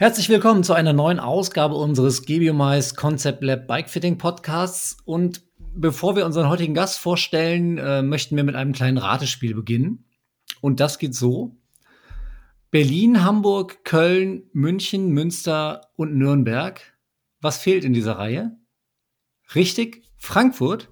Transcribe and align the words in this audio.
Herzlich 0.00 0.30
willkommen 0.30 0.64
zu 0.64 0.72
einer 0.72 0.94
neuen 0.94 1.20
Ausgabe 1.20 1.74
unseres 1.74 2.24
Gebiumize 2.24 2.94
Concept 2.94 3.44
Lab 3.44 3.66
Bikefitting 3.66 4.16
Podcasts. 4.16 4.96
Und 5.04 5.42
bevor 5.74 6.16
wir 6.16 6.24
unseren 6.24 6.48
heutigen 6.48 6.72
Gast 6.72 6.98
vorstellen, 6.98 7.76
äh, 7.76 8.00
möchten 8.00 8.34
wir 8.34 8.42
mit 8.42 8.54
einem 8.54 8.72
kleinen 8.72 8.96
Ratespiel 8.96 9.54
beginnen. 9.54 10.06
Und 10.62 10.80
das 10.80 10.98
geht 10.98 11.14
so. 11.14 11.58
Berlin, 12.70 13.24
Hamburg, 13.24 13.84
Köln, 13.84 14.44
München, 14.54 15.10
Münster 15.10 15.90
und 15.96 16.16
Nürnberg. 16.16 16.80
Was 17.42 17.58
fehlt 17.58 17.84
in 17.84 17.92
dieser 17.92 18.16
Reihe? 18.16 18.56
Richtig, 19.54 20.02
Frankfurt. 20.16 20.89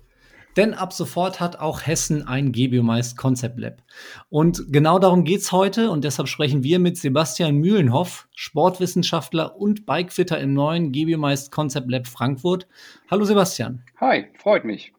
Denn 0.58 0.74
ab 0.74 0.92
sofort 0.92 1.38
hat 1.38 1.60
auch 1.60 1.86
Hessen 1.86 2.26
ein 2.26 2.50
Gebiomeist 2.50 3.16
Concept 3.16 3.60
Lab. 3.60 3.80
Und 4.28 4.72
genau 4.72 4.98
darum 4.98 5.22
geht's 5.22 5.52
heute 5.52 5.88
und 5.88 6.02
deshalb 6.02 6.26
sprechen 6.26 6.64
wir 6.64 6.80
mit 6.80 6.96
Sebastian 6.96 7.54
Mühlenhoff, 7.54 8.26
Sportwissenschaftler 8.34 9.56
und 9.56 9.86
Bikefitter 9.86 10.40
im 10.40 10.54
neuen 10.54 10.90
Gebiomeist 10.90 11.52
Concept 11.52 11.88
Lab 11.88 12.08
Frankfurt. 12.08 12.66
Hallo 13.08 13.24
Sebastian. 13.24 13.84
Hi, 14.00 14.26
freut 14.36 14.64
mich. 14.64 14.92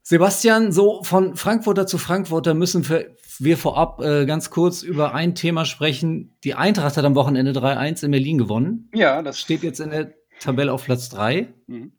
Sebastian, 0.00 0.72
so 0.72 1.02
von 1.02 1.36
Frankfurter 1.36 1.86
zu 1.86 1.98
Frankfurter 1.98 2.54
müssen 2.54 2.88
wir 2.88 3.58
vorab 3.58 4.00
äh, 4.00 4.24
ganz 4.24 4.48
kurz 4.48 4.82
über 4.82 5.14
ein 5.14 5.34
Thema 5.34 5.66
sprechen. 5.66 6.38
Die 6.42 6.54
Eintracht 6.54 6.96
hat 6.96 7.04
am 7.04 7.16
Wochenende 7.16 7.52
3-1 7.52 8.06
in 8.06 8.12
Berlin 8.12 8.38
gewonnen. 8.38 8.88
Ja, 8.94 9.20
das 9.20 9.38
steht 9.38 9.62
jetzt 9.62 9.78
in 9.78 9.90
der 9.90 10.14
Tabelle 10.40 10.72
auf 10.72 10.86
Platz 10.86 11.10
3. 11.10 11.52
Mhm. 11.66 11.95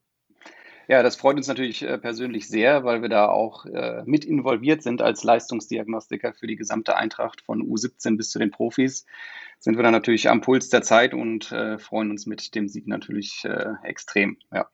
Ja, 0.87 1.03
das 1.03 1.17
freut 1.17 1.35
uns 1.35 1.47
natürlich 1.47 1.83
äh, 1.83 1.97
persönlich 1.97 2.47
sehr, 2.47 2.85
weil 2.85 3.01
wir 3.01 3.09
da 3.09 3.27
auch 3.27 3.65
äh, 3.65 4.03
mit 4.05 4.23
involviert 4.23 4.81
sind 4.81 5.01
als 5.01 5.23
Leistungsdiagnostiker 5.23 6.33
für 6.33 6.47
die 6.47 6.55
gesamte 6.55 6.95
Eintracht 6.95 7.41
von 7.41 7.61
U17 7.61 8.15
bis 8.15 8.29
zu 8.29 8.39
den 8.39 8.51
Profis. 8.51 9.05
Sind 9.59 9.75
wir 9.75 9.83
da 9.83 9.91
natürlich 9.91 10.29
am 10.29 10.39
Puls 10.39 10.69
der 10.69 10.83
Zeit 10.83 11.13
und 11.13 11.51
äh, 11.51 11.77
freuen 11.77 12.11
uns 12.11 12.25
mit 12.25 12.55
dem 12.55 12.69
Sieg 12.69 12.87
natürlich 12.87 13.45
extrem. 13.83 14.37
Ja. 14.53 14.69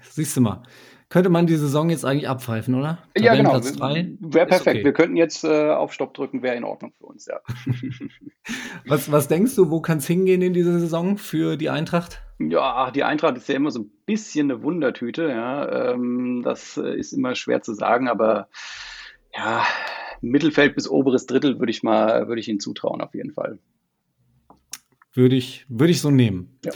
Siehst 0.00 0.36
du 0.36 0.40
mal. 0.40 0.62
Könnte 1.08 1.28
man 1.28 1.46
die 1.46 1.56
Saison 1.56 1.90
jetzt 1.90 2.04
eigentlich 2.04 2.28
abpfeifen, 2.28 2.74
oder? 2.74 2.98
Ja, 3.16 3.34
genau. 3.34 3.52
Wäre 3.52 4.46
perfekt. 4.46 4.76
Okay. 4.76 4.84
Wir 4.84 4.92
könnten 4.92 5.16
jetzt 5.16 5.44
äh, 5.44 5.70
auf 5.70 5.92
Stopp 5.92 6.14
drücken, 6.14 6.42
wäre 6.42 6.56
in 6.56 6.64
Ordnung 6.64 6.92
für 6.92 7.06
uns, 7.06 7.26
ja. 7.26 7.40
was, 8.86 9.12
was 9.12 9.28
denkst 9.28 9.54
du, 9.54 9.70
wo 9.70 9.80
kann 9.80 9.98
es 9.98 10.06
hingehen 10.06 10.42
in 10.42 10.54
dieser 10.54 10.78
Saison 10.78 11.16
für 11.18 11.56
die 11.56 11.70
Eintracht? 11.70 12.22
Ja, 12.40 12.90
die 12.90 13.04
Eintracht 13.04 13.36
ist 13.36 13.48
ja 13.48 13.54
immer 13.54 13.70
so 13.70 13.80
ein 13.80 13.90
bisschen 14.06 14.50
eine 14.50 14.62
Wundertüte, 14.62 15.28
ja. 15.28 15.92
Ähm, 15.92 16.42
das 16.42 16.76
äh, 16.78 16.98
ist 16.98 17.12
immer 17.12 17.34
schwer 17.34 17.62
zu 17.62 17.74
sagen, 17.74 18.08
aber 18.08 18.48
ja, 19.36 19.64
Mittelfeld 20.20 20.74
bis 20.74 20.88
oberes 20.88 21.26
Drittel 21.26 21.60
würde 21.60 21.70
ich 21.70 21.82
mal, 21.82 22.28
würde 22.28 22.40
ich 22.40 22.48
Ihnen 22.48 22.60
zutrauen, 22.60 23.00
auf 23.00 23.14
jeden 23.14 23.32
Fall. 23.32 23.58
Würde 25.12 25.36
ich, 25.36 25.64
würde 25.68 25.92
ich 25.92 26.00
so 26.00 26.10
nehmen. 26.10 26.58
Ja. 26.64 26.72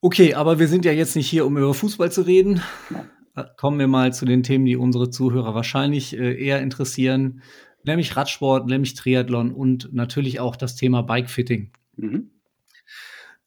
Okay, 0.00 0.34
aber 0.34 0.58
wir 0.58 0.68
sind 0.68 0.84
ja 0.84 0.92
jetzt 0.92 1.16
nicht 1.16 1.28
hier, 1.28 1.44
um 1.44 1.58
über 1.58 1.74
Fußball 1.74 2.10
zu 2.10 2.22
reden. 2.22 2.62
Ja. 2.90 3.04
Kommen 3.56 3.78
wir 3.78 3.88
mal 3.88 4.12
zu 4.12 4.24
den 4.24 4.42
Themen, 4.42 4.64
die 4.64 4.76
unsere 4.76 5.10
Zuhörer 5.10 5.54
wahrscheinlich 5.54 6.16
äh, 6.16 6.34
eher 6.42 6.60
interessieren, 6.60 7.42
nämlich 7.84 8.16
Radsport, 8.16 8.66
nämlich 8.66 8.94
Triathlon 8.94 9.52
und 9.52 9.92
natürlich 9.92 10.40
auch 10.40 10.56
das 10.56 10.76
Thema 10.76 11.02
Bikefitting. 11.02 11.72
Mhm. 11.96 12.30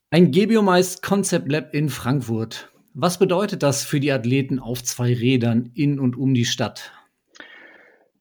Ein 0.10 0.32
Gebiomeist 0.32 1.02
Concept 1.02 1.50
Lab 1.52 1.74
in 1.74 1.90
Frankfurt. 1.90 2.70
Was 2.94 3.18
bedeutet 3.18 3.64
das 3.64 3.86
für 3.86 4.02
die 4.02 4.12
Athleten 4.12 4.60
auf 4.60 4.84
zwei 4.84 5.14
Rädern 5.14 5.72
in 5.74 6.00
und 6.00 6.18
um 6.18 6.34
die 6.34 6.46
Stadt? 6.46 6.92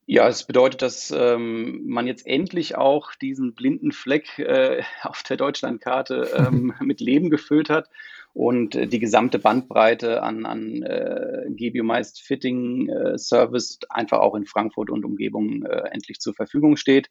Ja, 0.07 0.29
es 0.29 0.45
bedeutet, 0.45 0.83
dass 0.83 1.13
ähm, 1.17 1.83
man 1.87 2.07
jetzt 2.07 2.27
endlich 2.27 2.77
auch 2.77 3.15
diesen 3.15 3.55
blinden 3.55 3.93
Fleck 3.93 4.39
äh, 4.39 4.83
auf 5.03 5.23
der 5.23 5.37
Deutschlandkarte 5.37 6.31
ähm, 6.37 6.75
mit 6.81 7.01
Leben 7.01 7.31
gefüllt 7.31 7.71
hat 7.71 7.89
und 8.33 8.75
äh, 8.75 8.87
die 8.87 8.99
gesamte 8.99 9.39
Bandbreite 9.39 10.23
an, 10.23 10.47
an 10.47 10.83
äh, 10.83 11.47
Gebiomeist 11.51 12.23
Fitting 12.23 12.89
äh, 12.89 13.19
Service 13.19 13.79
einfach 13.89 14.19
auch 14.19 14.35
in 14.35 14.47
Frankfurt 14.47 14.91
und 14.91 15.05
Umgebung 15.05 15.65
äh, 15.65 15.89
endlich 15.91 16.21
zur 16.21 16.35
Verfügung 16.35 16.77
steht 16.77 17.11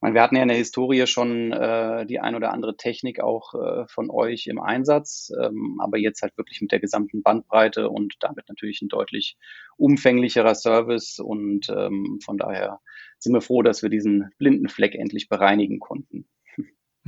meine, 0.00 0.14
wir 0.14 0.22
hatten 0.22 0.36
ja 0.36 0.42
in 0.42 0.48
der 0.48 0.56
Historie 0.56 1.06
schon 1.06 1.52
äh, 1.52 2.06
die 2.06 2.20
ein 2.20 2.34
oder 2.34 2.52
andere 2.52 2.76
Technik 2.76 3.20
auch 3.20 3.54
äh, 3.54 3.86
von 3.88 4.10
euch 4.10 4.46
im 4.46 4.60
Einsatz, 4.60 5.32
ähm, 5.40 5.80
aber 5.80 5.98
jetzt 5.98 6.22
halt 6.22 6.36
wirklich 6.38 6.60
mit 6.60 6.70
der 6.70 6.80
gesamten 6.80 7.22
Bandbreite 7.22 7.88
und 7.88 8.14
damit 8.20 8.48
natürlich 8.48 8.80
ein 8.80 8.88
deutlich 8.88 9.36
umfänglicherer 9.76 10.54
Service 10.54 11.18
und 11.18 11.68
ähm, 11.70 12.20
von 12.24 12.38
daher 12.38 12.80
sind 13.18 13.32
wir 13.32 13.40
froh, 13.40 13.62
dass 13.62 13.82
wir 13.82 13.90
diesen 13.90 14.30
blinden 14.38 14.68
Fleck 14.68 14.94
endlich 14.94 15.28
bereinigen 15.28 15.80
konnten. 15.80 16.28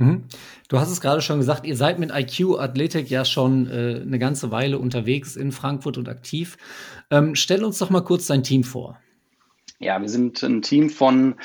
Mhm. 0.01 0.23
Du 0.67 0.79
hast 0.79 0.89
es 0.89 1.01
gerade 1.01 1.21
schon 1.21 1.39
gesagt, 1.39 1.65
ihr 1.65 1.75
seid 1.75 1.99
mit 1.99 2.11
IQ 2.11 2.59
Athletic 2.59 3.09
ja 3.09 3.25
schon 3.25 3.67
äh, 3.69 4.01
eine 4.01 4.19
ganze 4.19 4.51
Weile 4.51 4.79
unterwegs 4.79 5.35
in 5.35 5.51
Frankfurt 5.51 5.97
und 5.97 6.09
aktiv. 6.09 6.57
Ähm, 7.09 7.35
stell 7.35 7.63
uns 7.63 7.77
doch 7.77 7.89
mal 7.89 8.01
kurz 8.01 8.27
dein 8.27 8.43
Team 8.43 8.63
vor. 8.63 8.97
Ja, 9.79 9.99
wir 9.99 10.09
sind 10.09 10.43
ein 10.43 10.61
Team 10.61 10.89
von 10.89 11.35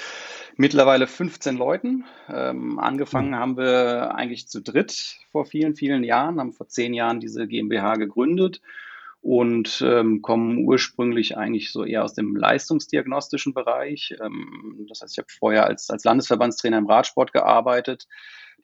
mittlerweile 0.56 1.06
15 1.06 1.56
Leuten. 1.56 2.05
Ähm, 2.28 2.78
angefangen 2.78 3.31
mhm. 3.31 3.37
haben 3.37 3.56
wir 3.56 4.15
eigentlich 4.15 4.49
zu 4.49 4.61
dritt 4.61 5.16
vor 5.31 5.47
vielen, 5.47 5.75
vielen 5.75 6.05
Jahren, 6.05 6.41
haben 6.41 6.53
vor 6.53 6.69
zehn 6.69 6.95
Jahren 6.95 7.21
diese 7.21 7.47
GmbH 7.47 7.95
gegründet 7.95 8.61
und 9.22 9.83
ähm, 9.84 10.22
kommen 10.22 10.59
ursprünglich 10.59 11.37
eigentlich 11.37 11.72
so 11.72 11.84
eher 11.84 12.05
aus 12.05 12.15
dem 12.15 12.37
leistungsdiagnostischen 12.37 13.55
Bereich. 13.55 14.15
Ähm, 14.22 14.87
das 14.89 15.00
heißt, 15.00 15.15
ich 15.15 15.19
habe 15.19 15.28
vorher 15.37 15.66
als, 15.66 15.91
als 15.91 16.05
Landesverbandstrainer 16.05 16.78
im 16.78 16.87
Radsport 16.87 17.33
gearbeitet. 17.33 18.06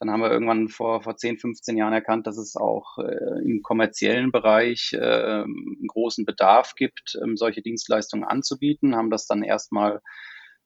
Dann 0.02 0.10
haben 0.10 0.22
wir 0.22 0.32
irgendwann 0.32 0.66
vor, 0.66 1.00
vor 1.00 1.16
10, 1.16 1.38
15 1.38 1.76
Jahren 1.76 1.92
erkannt, 1.92 2.26
dass 2.26 2.36
es 2.36 2.56
auch 2.56 2.98
äh, 2.98 3.40
im 3.44 3.62
kommerziellen 3.62 4.32
Bereich 4.32 4.92
äh, 4.94 5.44
einen 5.44 5.86
großen 5.86 6.24
Bedarf 6.24 6.74
gibt, 6.74 7.16
ähm, 7.22 7.36
solche 7.36 7.62
Dienstleistungen 7.62 8.24
anzubieten, 8.24 8.96
haben 8.96 9.10
das 9.10 9.28
dann 9.28 9.44
erstmal 9.44 10.00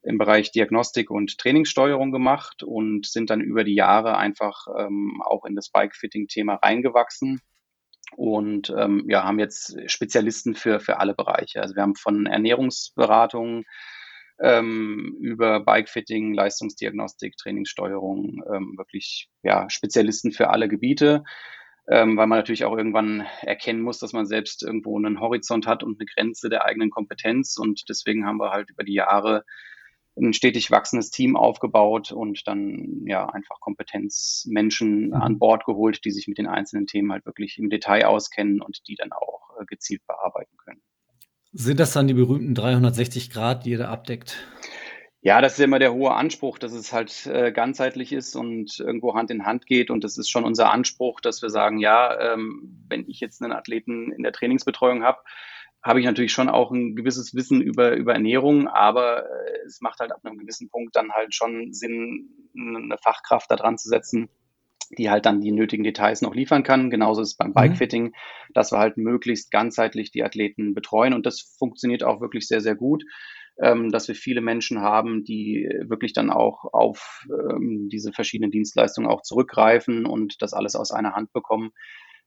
im 0.01 0.17
Bereich 0.17 0.51
Diagnostik 0.51 1.11
und 1.11 1.37
Trainingssteuerung 1.37 2.11
gemacht 2.11 2.63
und 2.63 3.05
sind 3.05 3.29
dann 3.29 3.41
über 3.41 3.63
die 3.63 3.75
Jahre 3.75 4.17
einfach 4.17 4.65
ähm, 4.75 5.21
auch 5.23 5.45
in 5.45 5.55
das 5.55 5.69
Bike-Fitting-Thema 5.69 6.55
reingewachsen 6.55 7.39
und 8.15 8.73
ähm, 8.75 9.05
ja, 9.07 9.23
haben 9.23 9.37
jetzt 9.37 9.77
Spezialisten 9.85 10.55
für, 10.55 10.79
für 10.79 10.99
alle 10.99 11.13
Bereiche. 11.13 11.61
Also 11.61 11.75
wir 11.75 11.83
haben 11.83 11.95
von 11.95 12.25
Ernährungsberatung 12.25 13.65
ähm, 14.39 15.17
über 15.19 15.59
Bike-Fitting, 15.61 16.33
Leistungsdiagnostik, 16.33 17.37
Trainingssteuerung 17.37 18.43
ähm, 18.53 18.73
wirklich 18.77 19.29
ja, 19.43 19.69
Spezialisten 19.69 20.31
für 20.31 20.49
alle 20.49 20.67
Gebiete. 20.67 21.23
Ähm, 21.89 22.17
weil 22.17 22.27
man 22.27 22.39
natürlich 22.39 22.65
auch 22.65 22.75
irgendwann 22.75 23.25
erkennen 23.41 23.81
muss, 23.81 23.99
dass 23.99 24.11
man 24.11 24.25
selbst 24.25 24.61
irgendwo 24.61 24.97
einen 24.97 25.21
Horizont 25.21 25.65
hat 25.67 25.83
und 25.83 25.97
eine 25.99 26.05
Grenze 26.05 26.49
der 26.49 26.65
eigenen 26.65 26.89
Kompetenz. 26.89 27.57
Und 27.57 27.87
deswegen 27.87 28.25
haben 28.25 28.39
wir 28.39 28.51
halt 28.51 28.69
über 28.69 28.83
die 28.83 28.95
Jahre 28.95 29.45
ein 30.17 30.33
stetig 30.33 30.71
wachsendes 30.71 31.11
Team 31.11 31.37
aufgebaut 31.37 32.11
und 32.11 32.47
dann 32.47 33.03
ja 33.05 33.29
einfach 33.29 33.59
Kompetenzmenschen 33.59 35.07
mhm. 35.07 35.13
an 35.13 35.39
Bord 35.39 35.65
geholt, 35.65 36.03
die 36.05 36.11
sich 36.11 36.27
mit 36.27 36.37
den 36.37 36.47
einzelnen 36.47 36.87
Themen 36.87 37.11
halt 37.11 37.25
wirklich 37.25 37.57
im 37.57 37.69
Detail 37.69 38.05
auskennen 38.05 38.61
und 38.61 38.87
die 38.87 38.95
dann 38.95 39.11
auch 39.11 39.51
äh, 39.59 39.65
gezielt 39.65 40.05
bearbeiten 40.07 40.57
können. 40.57 40.81
Sind 41.59 41.79
das 41.79 41.91
dann 41.91 42.07
die 42.07 42.13
berühmten 42.13 42.53
360 42.53 43.31
Grad, 43.31 43.65
die 43.65 43.71
ihr 43.71 43.79
da 43.79 43.89
abdeckt? 43.89 44.37
Ja, 45.21 45.41
das 45.41 45.53
ist 45.53 45.59
immer 45.59 45.79
der 45.79 45.91
hohe 45.91 46.13
Anspruch, 46.13 46.59
dass 46.59 46.71
es 46.71 46.93
halt 46.93 47.25
äh, 47.25 47.51
ganzheitlich 47.51 48.13
ist 48.13 48.35
und 48.35 48.79
irgendwo 48.79 49.15
Hand 49.15 49.31
in 49.31 49.43
Hand 49.43 49.65
geht. 49.65 49.89
Und 49.89 50.03
das 50.03 50.19
ist 50.19 50.29
schon 50.29 50.43
unser 50.45 50.71
Anspruch, 50.71 51.19
dass 51.19 51.41
wir 51.41 51.49
sagen, 51.49 51.79
ja, 51.79 52.33
ähm, 52.33 52.85
wenn 52.87 53.09
ich 53.09 53.19
jetzt 53.21 53.41
einen 53.41 53.53
Athleten 53.53 54.11
in 54.11 54.21
der 54.21 54.33
Trainingsbetreuung 54.33 55.01
habe, 55.03 55.17
habe 55.81 55.99
ich 55.99 56.05
natürlich 56.05 56.31
schon 56.31 56.47
auch 56.47 56.69
ein 56.69 56.95
gewisses 56.95 57.33
Wissen 57.33 57.59
über, 57.59 57.95
über 57.95 58.13
Ernährung, 58.13 58.67
aber 58.67 59.23
äh, 59.23 59.65
es 59.65 59.81
macht 59.81 59.99
halt 59.99 60.11
ab 60.11 60.19
einem 60.23 60.37
gewissen 60.37 60.69
Punkt 60.69 60.95
dann 60.95 61.11
halt 61.11 61.33
schon 61.33 61.73
Sinn, 61.73 62.29
eine 62.55 62.99
Fachkraft 62.99 63.49
da 63.49 63.55
dran 63.55 63.79
zu 63.79 63.89
setzen, 63.89 64.29
die 64.89 65.09
halt 65.09 65.25
dann 65.25 65.41
die 65.41 65.51
nötigen 65.51 65.83
Details 65.83 66.21
noch 66.21 66.35
liefern 66.35 66.63
kann. 66.63 66.89
Genauso 66.89 67.21
ist 67.21 67.29
es 67.29 67.37
beim 67.37 67.49
mhm. 67.49 67.53
Bikefitting, 67.53 68.13
dass 68.53 68.71
wir 68.71 68.79
halt 68.79 68.97
möglichst 68.97 69.51
ganzheitlich 69.51 70.11
die 70.11 70.23
Athleten 70.23 70.73
betreuen 70.73 71.13
und 71.13 71.25
das 71.25 71.41
funktioniert 71.57 72.03
auch 72.03 72.21
wirklich 72.21 72.47
sehr, 72.47 72.61
sehr 72.61 72.75
gut. 72.75 73.03
Ähm, 73.59 73.89
dass 73.91 74.07
wir 74.07 74.13
viele 74.13 74.41
Menschen 74.41 74.81
haben, 74.81 75.23
die 75.23 75.67
wirklich 75.81 76.13
dann 76.13 76.29
auch 76.29 76.65
auf 76.73 77.25
ähm, 77.27 77.89
diese 77.91 78.13
verschiedenen 78.13 78.51
Dienstleistungen 78.51 79.09
auch 79.09 79.23
zurückgreifen 79.23 80.05
und 80.05 80.43
das 80.43 80.53
alles 80.53 80.75
aus 80.75 80.91
einer 80.91 81.13
Hand 81.13 81.33
bekommen 81.33 81.71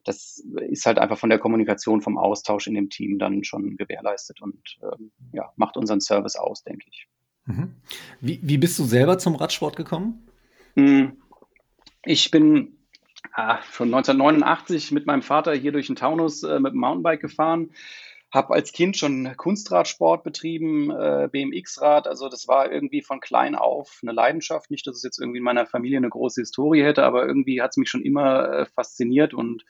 das 0.04 0.42
ist 0.70 0.86
halt 0.86 0.98
einfach 0.98 1.18
von 1.18 1.30
der 1.30 1.38
Kommunikation, 1.38 2.00
vom 2.00 2.16
Austausch 2.16 2.66
in 2.66 2.74
dem 2.74 2.88
Team 2.90 3.18
dann 3.18 3.44
schon 3.44 3.76
gewährleistet 3.76 4.40
und 4.40 4.78
ähm, 4.82 5.12
ja, 5.32 5.52
macht 5.56 5.76
unseren 5.76 6.00
Service 6.00 6.36
aus, 6.36 6.62
denke 6.64 6.86
ich. 6.90 7.06
Mhm. 7.44 7.74
Wie, 8.20 8.40
wie 8.42 8.58
bist 8.58 8.78
du 8.78 8.84
selber 8.84 9.18
zum 9.18 9.34
Radsport 9.34 9.76
gekommen? 9.76 10.26
Hm, 10.76 11.16
ich 12.05 12.31
bin 12.31 12.79
ah, 13.32 13.61
schon 13.73 13.88
1989 13.88 14.93
mit 14.93 15.06
meinem 15.06 15.23
Vater 15.23 15.55
hier 15.55 15.73
durch 15.73 15.88
den 15.88 15.97
Taunus 15.97 16.43
äh, 16.43 16.61
mit 16.61 16.73
dem 16.73 16.81
Mountainbike 16.81 17.20
gefahren 17.20 17.70
habe 18.32 18.55
als 18.55 18.73
Kind 18.73 18.97
schon 18.97 19.37
Kunstradsport 19.37 20.23
betrieben, 20.23 20.91
äh, 20.91 21.29
BMX-Rad. 21.31 22.06
Also 22.06 22.29
das 22.29 22.47
war 22.47 22.70
irgendwie 22.70 23.02
von 23.02 23.20
klein 23.20 23.56
auf 23.56 23.99
eine 24.02 24.12
Leidenschaft. 24.12 24.70
Nicht, 24.70 24.87
dass 24.87 24.97
es 24.97 25.02
jetzt 25.02 25.19
irgendwie 25.19 25.38
in 25.38 25.44
meiner 25.44 25.67
Familie 25.67 25.99
eine 25.99 26.08
große 26.08 26.43
Historie 26.43 26.82
hätte, 26.82 27.05
aber 27.05 27.26
irgendwie 27.26 27.61
hat 27.61 27.70
es 27.70 27.76
mich 27.76 27.91
schon 27.91 28.02
immer 28.02 28.49
äh, 28.50 28.67
fasziniert 28.67 29.35
und 29.35 29.64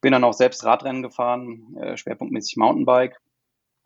bin 0.00 0.12
dann 0.12 0.24
auch 0.24 0.32
selbst 0.32 0.64
Radrennen 0.64 1.02
gefahren, 1.02 1.76
äh, 1.78 1.96
schwerpunktmäßig 1.96 2.56
Mountainbike. 2.56 3.20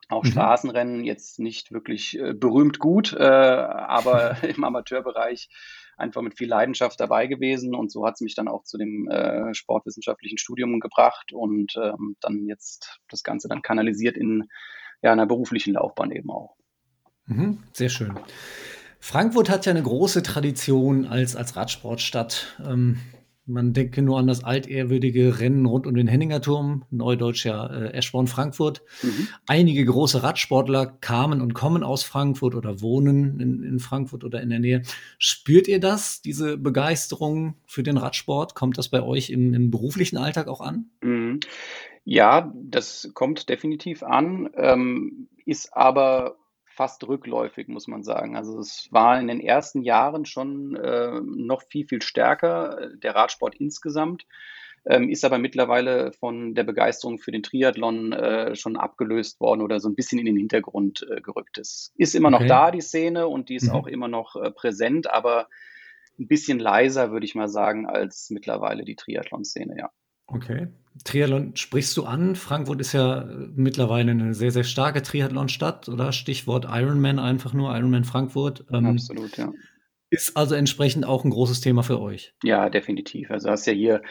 Auch 0.08 0.22
mhm. 0.22 0.28
Straßenrennen 0.28 1.04
jetzt 1.04 1.40
nicht 1.40 1.72
wirklich 1.72 2.16
äh, 2.18 2.34
berühmt 2.34 2.78
gut, 2.78 3.12
äh, 3.14 3.24
aber 3.24 4.36
im 4.44 4.62
Amateurbereich 4.62 5.48
einfach 5.96 6.22
mit 6.22 6.36
viel 6.36 6.48
Leidenschaft 6.48 6.98
dabei 7.00 7.26
gewesen 7.26 7.74
und 7.74 7.90
so 7.90 8.06
hat 8.06 8.14
es 8.14 8.20
mich 8.20 8.34
dann 8.34 8.48
auch 8.48 8.64
zu 8.64 8.78
dem 8.78 9.08
äh, 9.08 9.54
sportwissenschaftlichen 9.54 10.38
Studium 10.38 10.80
gebracht 10.80 11.32
und 11.32 11.74
ähm, 11.76 12.16
dann 12.20 12.46
jetzt 12.46 13.00
das 13.08 13.22
Ganze 13.22 13.48
dann 13.48 13.62
kanalisiert 13.62 14.16
in 14.16 14.48
ja, 15.02 15.12
einer 15.12 15.26
beruflichen 15.26 15.74
Laufbahn 15.74 16.10
eben 16.10 16.30
auch. 16.30 16.56
Mhm, 17.26 17.62
sehr 17.72 17.88
schön. 17.88 18.18
Frankfurt 19.00 19.50
hat 19.50 19.66
ja 19.66 19.72
eine 19.72 19.82
große 19.82 20.22
Tradition 20.22 21.06
als, 21.06 21.36
als 21.36 21.56
Radsportstadt. 21.56 22.58
Ähm, 22.64 23.00
man 23.46 23.72
denke 23.72 24.00
nur 24.00 24.18
an 24.18 24.26
das 24.26 24.42
altehrwürdige 24.42 25.38
Rennen 25.38 25.66
rund 25.66 25.86
um 25.86 25.94
den 25.94 26.06
Henninger 26.06 26.40
Turm, 26.40 26.84
neudeutsch 26.90 27.44
ja 27.44 27.66
äh, 27.66 27.92
Eschborn 27.92 28.26
Frankfurt. 28.26 28.82
Mhm. 29.02 29.28
Einige 29.46 29.84
große 29.84 30.22
Radsportler 30.22 30.86
kamen 30.86 31.40
und 31.40 31.52
kommen 31.52 31.82
aus 31.82 32.04
Frankfurt 32.04 32.54
oder 32.54 32.80
wohnen 32.80 33.40
in, 33.40 33.62
in, 33.62 33.78
Frankfurt 33.80 34.24
oder 34.24 34.40
in 34.40 34.50
der 34.50 34.60
Nähe. 34.60 34.82
Spürt 35.18 35.68
ihr 35.68 35.80
das, 35.80 36.22
diese 36.22 36.56
Begeisterung 36.56 37.54
für 37.66 37.82
den 37.82 37.98
Radsport? 37.98 38.54
Kommt 38.54 38.78
das 38.78 38.88
bei 38.88 39.02
euch 39.02 39.30
im, 39.30 39.52
im 39.52 39.70
beruflichen 39.70 40.16
Alltag 40.16 40.48
auch 40.48 40.60
an? 40.60 40.86
Mhm. 41.02 41.40
Ja, 42.04 42.52
das 42.54 43.10
kommt 43.14 43.48
definitiv 43.48 44.02
an, 44.02 44.50
ähm, 44.56 45.28
ist 45.46 45.74
aber 45.74 46.36
fast 46.74 47.06
rückläufig, 47.06 47.68
muss 47.68 47.86
man 47.86 48.02
sagen. 48.02 48.36
Also 48.36 48.58
es 48.58 48.88
war 48.90 49.18
in 49.20 49.28
den 49.28 49.40
ersten 49.40 49.82
Jahren 49.82 50.24
schon 50.24 50.76
äh, 50.76 51.20
noch 51.20 51.62
viel, 51.62 51.86
viel 51.86 52.02
stärker, 52.02 52.80
äh, 52.80 52.98
der 52.98 53.14
Radsport 53.14 53.54
insgesamt, 53.54 54.26
ähm, 54.86 55.08
ist 55.08 55.24
aber 55.24 55.38
mittlerweile 55.38 56.12
von 56.12 56.54
der 56.54 56.64
Begeisterung 56.64 57.18
für 57.18 57.32
den 57.32 57.42
Triathlon 57.42 58.12
äh, 58.12 58.54
schon 58.54 58.76
abgelöst 58.76 59.40
worden 59.40 59.62
oder 59.62 59.80
so 59.80 59.88
ein 59.88 59.94
bisschen 59.94 60.18
in 60.18 60.26
den 60.26 60.36
Hintergrund 60.36 61.06
äh, 61.10 61.20
gerückt. 61.20 61.58
Es 61.58 61.92
ist 61.96 62.14
immer 62.14 62.30
noch 62.30 62.40
okay. 62.40 62.48
da, 62.48 62.70
die 62.70 62.82
Szene, 62.82 63.28
und 63.28 63.48
die 63.48 63.56
ist 63.56 63.68
mhm. 63.68 63.74
auch 63.74 63.86
immer 63.86 64.08
noch 64.08 64.36
äh, 64.36 64.50
präsent, 64.50 65.10
aber 65.10 65.48
ein 66.18 66.28
bisschen 66.28 66.58
leiser, 66.58 67.10
würde 67.10 67.26
ich 67.26 67.34
mal 67.34 67.48
sagen, 67.48 67.86
als 67.86 68.30
mittlerweile 68.30 68.84
die 68.84 68.96
Triathlon-Szene, 68.96 69.76
ja. 69.78 69.90
Okay. 70.26 70.68
Triathlon 71.02 71.56
sprichst 71.56 71.96
du 71.96 72.04
an. 72.04 72.36
Frankfurt 72.36 72.80
ist 72.80 72.92
ja 72.92 73.22
äh, 73.22 73.48
mittlerweile 73.56 74.12
eine 74.12 74.34
sehr, 74.34 74.52
sehr 74.52 74.64
starke 74.64 75.02
Triathlon-Stadt, 75.02 75.88
oder? 75.88 76.12
Stichwort 76.12 76.66
Ironman 76.70 77.18
einfach 77.18 77.52
nur, 77.52 77.74
Ironman 77.74 78.04
Frankfurt. 78.04 78.64
Ähm, 78.72 78.86
Absolut, 78.86 79.36
ja. 79.36 79.52
Ist 80.10 80.36
also 80.36 80.54
entsprechend 80.54 81.04
auch 81.06 81.24
ein 81.24 81.30
großes 81.30 81.60
Thema 81.60 81.82
für 81.82 82.00
euch. 82.00 82.34
Ja, 82.44 82.70
definitiv. 82.70 83.32
Also 83.32 83.50
hast 83.50 83.66
ja 83.66 83.72
hier 83.72 84.02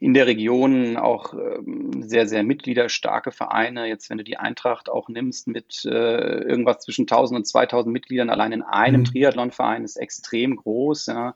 in 0.00 0.14
der 0.14 0.26
Region 0.26 0.96
auch 0.96 1.34
ähm, 1.34 2.02
sehr, 2.02 2.26
sehr 2.26 2.42
mitgliederstarke 2.44 3.30
Vereine. 3.30 3.86
Jetzt, 3.86 4.08
wenn 4.08 4.16
du 4.16 4.24
die 4.24 4.38
Eintracht 4.38 4.88
auch 4.88 5.10
nimmst 5.10 5.48
mit 5.48 5.84
äh, 5.84 5.90
irgendwas 5.90 6.78
zwischen 6.78 7.02
1000 7.02 7.40
und 7.40 7.44
2000 7.44 7.92
Mitgliedern 7.92 8.30
allein 8.30 8.52
in 8.52 8.62
einem 8.62 9.02
mhm. 9.02 9.04
Triathlonverein, 9.04 9.84
ist 9.84 9.96
extrem 9.96 10.56
groß. 10.56 11.06
Ja. 11.06 11.34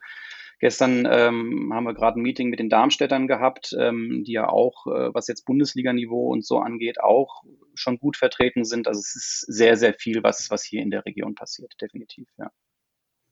Gestern 0.65 1.07
ähm, 1.11 1.75
haben 1.75 1.85
wir 1.85 1.93
gerade 1.93 2.19
ein 2.19 2.23
Meeting 2.23 2.49
mit 2.49 2.59
den 2.59 2.71
Darmstädtern 2.71 3.29
gehabt, 3.29 3.77
ähm, 3.79 4.25
die 4.27 4.33
ja 4.33 4.49
auch, 4.49 4.87
äh, 4.87 5.13
was 5.13 5.29
jetzt 5.29 5.45
Bundesliganiveau 5.45 6.33
und 6.33 6.43
so 6.43 6.57
angeht, 6.59 7.03
auch 7.03 7.43
schon 7.75 7.99
gut 7.99 8.17
vertreten 8.17 8.65
sind. 8.65 8.89
Also 8.89 8.99
es 8.99 9.15
ist 9.15 9.41
sehr, 9.47 9.77
sehr 9.77 9.93
viel, 9.93 10.23
was, 10.23 10.51
was 10.51 10.65
hier 10.65 10.81
in 10.81 10.91
der 10.91 11.05
Region 11.05 11.35
passiert, 11.35 11.75
definitiv, 11.83 12.27
ja. 12.39 12.51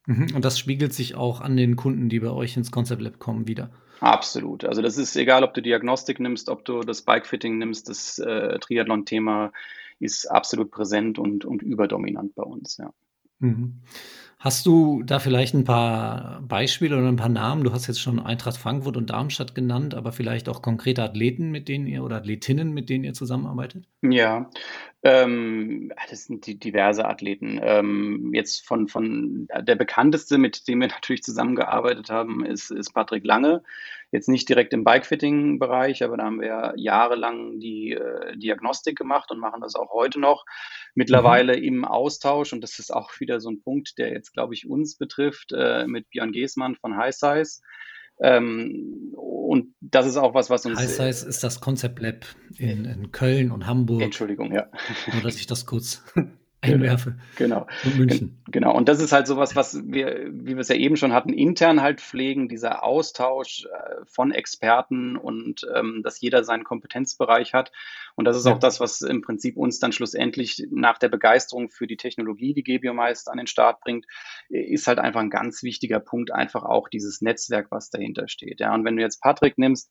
Mhm, 0.04 0.26
und 0.34 0.44
das 0.44 0.58
spiegelt 0.58 0.92
sich 0.92 1.14
auch 1.14 1.40
an 1.40 1.56
den 1.56 1.74
Kunden, 1.76 2.10
die 2.10 2.20
bei 2.20 2.28
euch 2.28 2.54
ins 2.58 2.70
Concept 2.70 3.00
Lab 3.00 3.18
kommen, 3.18 3.48
wieder. 3.48 3.70
Absolut. 4.00 4.66
Also 4.66 4.82
das 4.82 4.98
ist 4.98 5.16
egal, 5.16 5.42
ob 5.42 5.54
du 5.54 5.62
Diagnostik 5.62 6.20
nimmst, 6.20 6.50
ob 6.50 6.66
du 6.66 6.80
das 6.80 7.00
Bikefitting 7.00 7.56
nimmst, 7.56 7.88
das 7.88 8.18
äh, 8.18 8.58
Triathlon-Thema 8.58 9.52
ist 10.00 10.26
absolut 10.26 10.70
präsent 10.70 11.18
und, 11.18 11.46
und 11.46 11.62
überdominant 11.62 12.34
bei 12.34 12.42
uns, 12.42 12.76
ja. 12.76 12.92
Mhm. 13.42 13.80
Hast 14.38 14.66
du 14.66 15.04
da 15.04 15.20
vielleicht 15.20 15.54
ein 15.54 15.62
paar 15.64 16.42
Beispiele 16.42 16.96
oder 16.96 17.06
ein 17.06 17.16
paar 17.16 17.28
Namen? 17.28 17.62
Du 17.62 17.72
hast 17.72 17.86
jetzt 17.86 18.00
schon 18.00 18.18
Eintracht 18.18 18.56
Frankfurt 18.56 18.96
und 18.96 19.10
Darmstadt 19.10 19.54
genannt, 19.54 19.94
aber 19.94 20.10
vielleicht 20.10 20.48
auch 20.48 20.62
konkrete 20.62 21.02
Athleten, 21.02 21.52
mit 21.52 21.68
denen 21.68 21.86
ihr 21.86 22.02
oder 22.02 22.16
Athletinnen, 22.16 22.72
mit 22.72 22.88
denen 22.88 23.04
ihr 23.04 23.14
zusammenarbeitet? 23.14 23.86
Ja, 24.02 24.50
ähm, 25.04 25.92
das 26.10 26.26
sind 26.26 26.46
die 26.46 26.58
diverse 26.58 27.04
Athleten. 27.04 27.58
Ähm, 27.60 28.30
jetzt 28.34 28.64
von, 28.64 28.86
von 28.86 29.48
der 29.60 29.74
bekannteste, 29.74 30.38
mit 30.38 30.68
dem 30.68 30.80
wir 30.80 30.88
natürlich 30.88 31.22
zusammengearbeitet 31.22 32.08
haben, 32.10 32.44
ist, 32.46 32.70
ist 32.70 32.92
Patrick 32.92 33.24
Lange. 33.24 33.62
Jetzt 34.12 34.28
nicht 34.28 34.48
direkt 34.48 34.72
im 34.74 34.84
Bikefitting-Bereich, 34.84 36.04
aber 36.04 36.18
da 36.18 36.24
haben 36.24 36.40
wir 36.40 36.74
jahrelang 36.76 37.58
die 37.58 37.92
äh, 37.92 38.36
Diagnostik 38.36 38.96
gemacht 38.96 39.30
und 39.30 39.40
machen 39.40 39.62
das 39.62 39.74
auch 39.74 39.90
heute 39.92 40.20
noch. 40.20 40.44
Mittlerweile 40.94 41.56
mhm. 41.56 41.64
im 41.64 41.84
Austausch, 41.84 42.52
und 42.52 42.60
das 42.60 42.78
ist 42.78 42.92
auch 42.92 43.18
wieder 43.18 43.40
so 43.40 43.50
ein 43.50 43.62
Punkt, 43.62 43.98
der 43.98 44.12
jetzt, 44.12 44.32
glaube 44.32 44.54
ich, 44.54 44.68
uns 44.68 44.96
betrifft, 44.96 45.52
äh, 45.52 45.86
mit 45.86 46.10
Björn 46.10 46.32
Geßmann 46.32 46.76
von 46.76 46.96
High 46.96 47.14
Size. 47.14 47.62
Ähm, 48.20 49.12
und 49.16 49.74
das 49.80 50.06
ist 50.06 50.16
auch 50.16 50.34
was, 50.34 50.50
was 50.50 50.64
uns. 50.66 50.78
High 50.78 50.88
Size 50.88 51.28
ist 51.28 51.42
das 51.42 51.60
Concept 51.60 52.00
Lab 52.00 52.24
in, 52.56 52.84
in 52.84 53.12
Köln 53.12 53.50
und 53.50 53.66
Hamburg. 53.66 54.02
Entschuldigung, 54.02 54.52
ja. 54.52 54.68
Nur, 55.12 55.22
dass 55.22 55.36
ich 55.36 55.46
das 55.46 55.66
kurz 55.66 56.02
einwerfe. 56.62 57.16
Genau. 57.36 57.66
Und 57.84 57.98
München. 57.98 58.42
Genau. 58.50 58.74
Und 58.74 58.88
das 58.88 59.00
ist 59.00 59.12
halt 59.12 59.26
sowas, 59.26 59.56
was 59.56 59.82
wir, 59.84 60.30
wie 60.32 60.54
wir 60.54 60.60
es 60.60 60.68
ja 60.68 60.76
eben 60.76 60.96
schon 60.96 61.12
hatten, 61.12 61.32
intern 61.32 61.82
halt 61.82 62.00
pflegen, 62.00 62.48
dieser 62.48 62.84
Austausch 62.84 63.66
äh, 63.66 64.04
von 64.06 64.30
Experten 64.30 65.16
und 65.16 65.66
ähm, 65.74 66.02
dass 66.02 66.20
jeder 66.20 66.44
seinen 66.44 66.64
Kompetenzbereich 66.64 67.52
hat. 67.52 67.72
Und 68.14 68.26
das 68.26 68.36
ist 68.36 68.46
ja. 68.46 68.54
auch 68.54 68.58
das, 68.58 68.78
was 68.78 69.00
im 69.02 69.22
Prinzip 69.22 69.56
uns 69.56 69.80
dann 69.80 69.92
schlussendlich 69.92 70.66
nach 70.70 70.98
der 70.98 71.08
Begeisterung 71.08 71.70
für 71.70 71.86
die 71.86 71.96
Technologie, 71.96 72.54
die 72.54 72.62
Gebio 72.62 72.94
meist 72.94 73.28
an 73.28 73.38
den 73.38 73.46
Start 73.46 73.80
bringt, 73.80 74.06
ist 74.48 74.86
halt 74.86 74.98
einfach 74.98 75.20
ein 75.20 75.30
ganz 75.30 75.62
wichtiger 75.62 75.98
Punkt, 75.98 76.32
einfach 76.32 76.62
auch 76.62 76.88
dieses 76.88 77.20
Netzwerk, 77.22 77.70
was 77.70 77.90
dahinter 77.90 78.28
steht. 78.28 78.60
Ja, 78.60 78.74
und 78.74 78.84
wenn 78.84 78.96
du 78.96 79.02
jetzt 79.02 79.20
Patrick 79.20 79.58
nimmst, 79.58 79.90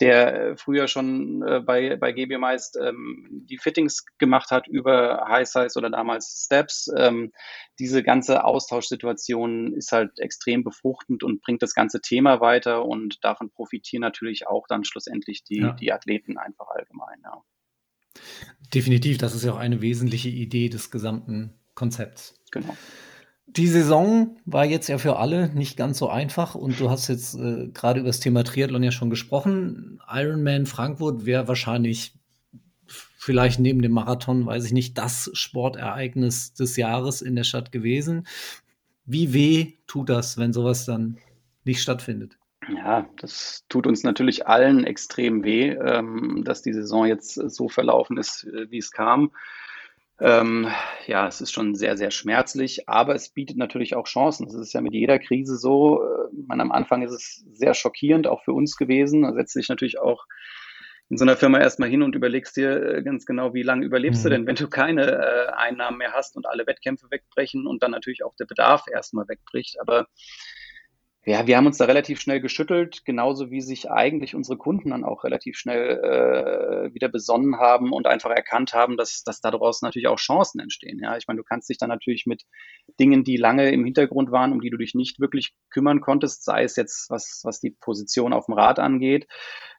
der 0.00 0.34
äh, 0.34 0.56
früher 0.56 0.88
schon 0.88 1.42
äh, 1.42 1.60
bei, 1.60 1.96
bei 1.96 2.12
GB 2.12 2.38
meist 2.38 2.76
ähm, 2.76 3.44
die 3.48 3.58
Fittings 3.58 4.04
gemacht 4.18 4.50
hat 4.50 4.66
über 4.66 5.26
High 5.28 5.46
Size 5.46 5.78
oder 5.78 5.90
damals 5.90 6.44
Steps. 6.46 6.90
Ähm, 6.96 7.32
diese 7.78 8.02
ganze 8.02 8.44
Austauschsituation 8.44 9.74
ist 9.74 9.92
halt 9.92 10.18
extrem 10.18 10.64
befruchtend 10.64 11.22
und 11.22 11.42
bringt 11.42 11.62
das 11.62 11.74
ganze 11.74 12.00
Thema 12.00 12.40
weiter 12.40 12.84
und 12.84 13.22
davon 13.22 13.50
profitieren 13.50 14.00
natürlich 14.00 14.46
auch 14.46 14.66
dann 14.68 14.84
schlussendlich 14.84 15.44
die, 15.44 15.60
ja. 15.60 15.72
die 15.72 15.92
Athleten 15.92 16.38
einfach 16.38 16.68
allgemein. 16.68 17.20
Ja. 17.22 17.42
Definitiv, 18.74 19.18
das 19.18 19.34
ist 19.34 19.44
ja 19.44 19.52
auch 19.52 19.58
eine 19.58 19.82
wesentliche 19.82 20.28
Idee 20.28 20.68
des 20.68 20.90
gesamten 20.90 21.54
Konzepts. 21.74 22.34
Genau. 22.50 22.76
Die 23.56 23.66
Saison 23.66 24.36
war 24.44 24.64
jetzt 24.64 24.88
ja 24.88 24.98
für 24.98 25.16
alle 25.16 25.48
nicht 25.48 25.76
ganz 25.76 25.98
so 25.98 26.08
einfach 26.08 26.54
und 26.54 26.78
du 26.78 26.88
hast 26.88 27.08
jetzt 27.08 27.34
äh, 27.34 27.68
gerade 27.74 28.00
über 28.00 28.08
das 28.08 28.20
Thema 28.20 28.44
Triathlon 28.44 28.82
ja 28.82 28.92
schon 28.92 29.10
gesprochen. 29.10 30.00
Ironman 30.08 30.66
Frankfurt 30.66 31.26
wäre 31.26 31.48
wahrscheinlich 31.48 32.14
vielleicht 32.86 33.58
neben 33.58 33.82
dem 33.82 33.92
Marathon, 33.92 34.46
weiß 34.46 34.64
ich 34.66 34.72
nicht, 34.72 34.96
das 34.98 35.30
Sportereignis 35.32 36.54
des 36.54 36.76
Jahres 36.76 37.22
in 37.22 37.34
der 37.34 37.44
Stadt 37.44 37.72
gewesen. 37.72 38.26
Wie 39.04 39.34
weh 39.34 39.72
tut 39.88 40.08
das, 40.08 40.38
wenn 40.38 40.52
sowas 40.52 40.86
dann 40.86 41.18
nicht 41.64 41.82
stattfindet? 41.82 42.38
Ja, 42.68 43.08
das 43.18 43.64
tut 43.68 43.86
uns 43.86 44.04
natürlich 44.04 44.46
allen 44.46 44.84
extrem 44.84 45.42
weh, 45.42 45.70
ähm, 45.70 46.42
dass 46.44 46.62
die 46.62 46.72
Saison 46.72 47.06
jetzt 47.06 47.34
so 47.34 47.68
verlaufen 47.68 48.16
ist, 48.16 48.44
äh, 48.44 48.70
wie 48.70 48.78
es 48.78 48.92
kam. 48.92 49.32
Ähm, 50.20 50.68
ja, 51.06 51.26
es 51.26 51.40
ist 51.40 51.52
schon 51.52 51.74
sehr, 51.74 51.96
sehr 51.96 52.10
schmerzlich, 52.10 52.88
aber 52.88 53.14
es 53.14 53.30
bietet 53.30 53.56
natürlich 53.56 53.96
auch 53.96 54.06
Chancen. 54.06 54.46
Es 54.46 54.54
ist 54.54 54.74
ja 54.74 54.82
mit 54.82 54.92
jeder 54.92 55.18
Krise 55.18 55.56
so. 55.56 56.02
Äh, 56.02 56.28
man, 56.46 56.60
am 56.60 56.72
Anfang 56.72 57.02
ist 57.02 57.12
es 57.12 57.44
sehr 57.52 57.72
schockierend, 57.72 58.26
auch 58.26 58.44
für 58.44 58.52
uns 58.52 58.76
gewesen. 58.76 59.22
Da 59.22 59.32
setzt 59.32 59.54
sich 59.54 59.68
natürlich 59.68 59.98
auch 59.98 60.26
in 61.08 61.16
so 61.16 61.24
einer 61.24 61.36
Firma 61.36 61.58
erstmal 61.58 61.88
hin 61.88 62.02
und 62.02 62.14
überlegst 62.14 62.56
dir 62.56 62.96
äh, 62.96 63.02
ganz 63.02 63.24
genau, 63.24 63.54
wie 63.54 63.62
lange 63.62 63.84
überlebst 63.84 64.20
mhm. 64.20 64.24
du 64.24 64.30
denn, 64.30 64.46
wenn 64.46 64.56
du 64.56 64.68
keine 64.68 65.10
äh, 65.10 65.52
Einnahmen 65.56 65.98
mehr 65.98 66.12
hast 66.12 66.36
und 66.36 66.46
alle 66.46 66.66
Wettkämpfe 66.66 67.06
wegbrechen 67.10 67.66
und 67.66 67.82
dann 67.82 67.90
natürlich 67.90 68.22
auch 68.24 68.36
der 68.36 68.44
Bedarf 68.44 68.84
erstmal 68.92 69.26
wegbricht. 69.26 69.80
Aber 69.80 70.06
ja, 71.26 71.46
wir 71.46 71.58
haben 71.58 71.66
uns 71.66 71.76
da 71.76 71.84
relativ 71.84 72.18
schnell 72.18 72.40
geschüttelt, 72.40 73.04
genauso 73.04 73.50
wie 73.50 73.60
sich 73.60 73.90
eigentlich 73.90 74.34
unsere 74.34 74.56
Kunden 74.56 74.88
dann 74.88 75.04
auch 75.04 75.22
relativ 75.22 75.58
schnell 75.58 75.98
äh, 75.98 76.94
wieder 76.94 77.08
besonnen 77.08 77.58
haben 77.58 77.92
und 77.92 78.06
einfach 78.06 78.30
erkannt 78.30 78.72
haben, 78.72 78.96
dass, 78.96 79.22
dass 79.22 79.42
daraus 79.42 79.82
natürlich 79.82 80.08
auch 80.08 80.16
Chancen 80.16 80.60
entstehen. 80.60 80.98
Ja, 80.98 81.18
ich 81.18 81.28
meine, 81.28 81.36
du 81.36 81.44
kannst 81.44 81.68
dich 81.68 81.76
dann 81.76 81.90
natürlich 81.90 82.24
mit 82.24 82.44
Dingen, 82.98 83.22
die 83.22 83.36
lange 83.36 83.70
im 83.70 83.84
Hintergrund 83.84 84.32
waren, 84.32 84.52
um 84.52 84.62
die 84.62 84.70
du 84.70 84.78
dich 84.78 84.94
nicht 84.94 85.20
wirklich 85.20 85.52
kümmern 85.68 86.00
konntest, 86.00 86.42
sei 86.42 86.62
es 86.64 86.74
jetzt 86.76 87.10
was, 87.10 87.42
was 87.44 87.60
die 87.60 87.76
Position 87.78 88.32
auf 88.32 88.46
dem 88.46 88.54
Rad 88.54 88.78
angeht, 88.78 89.26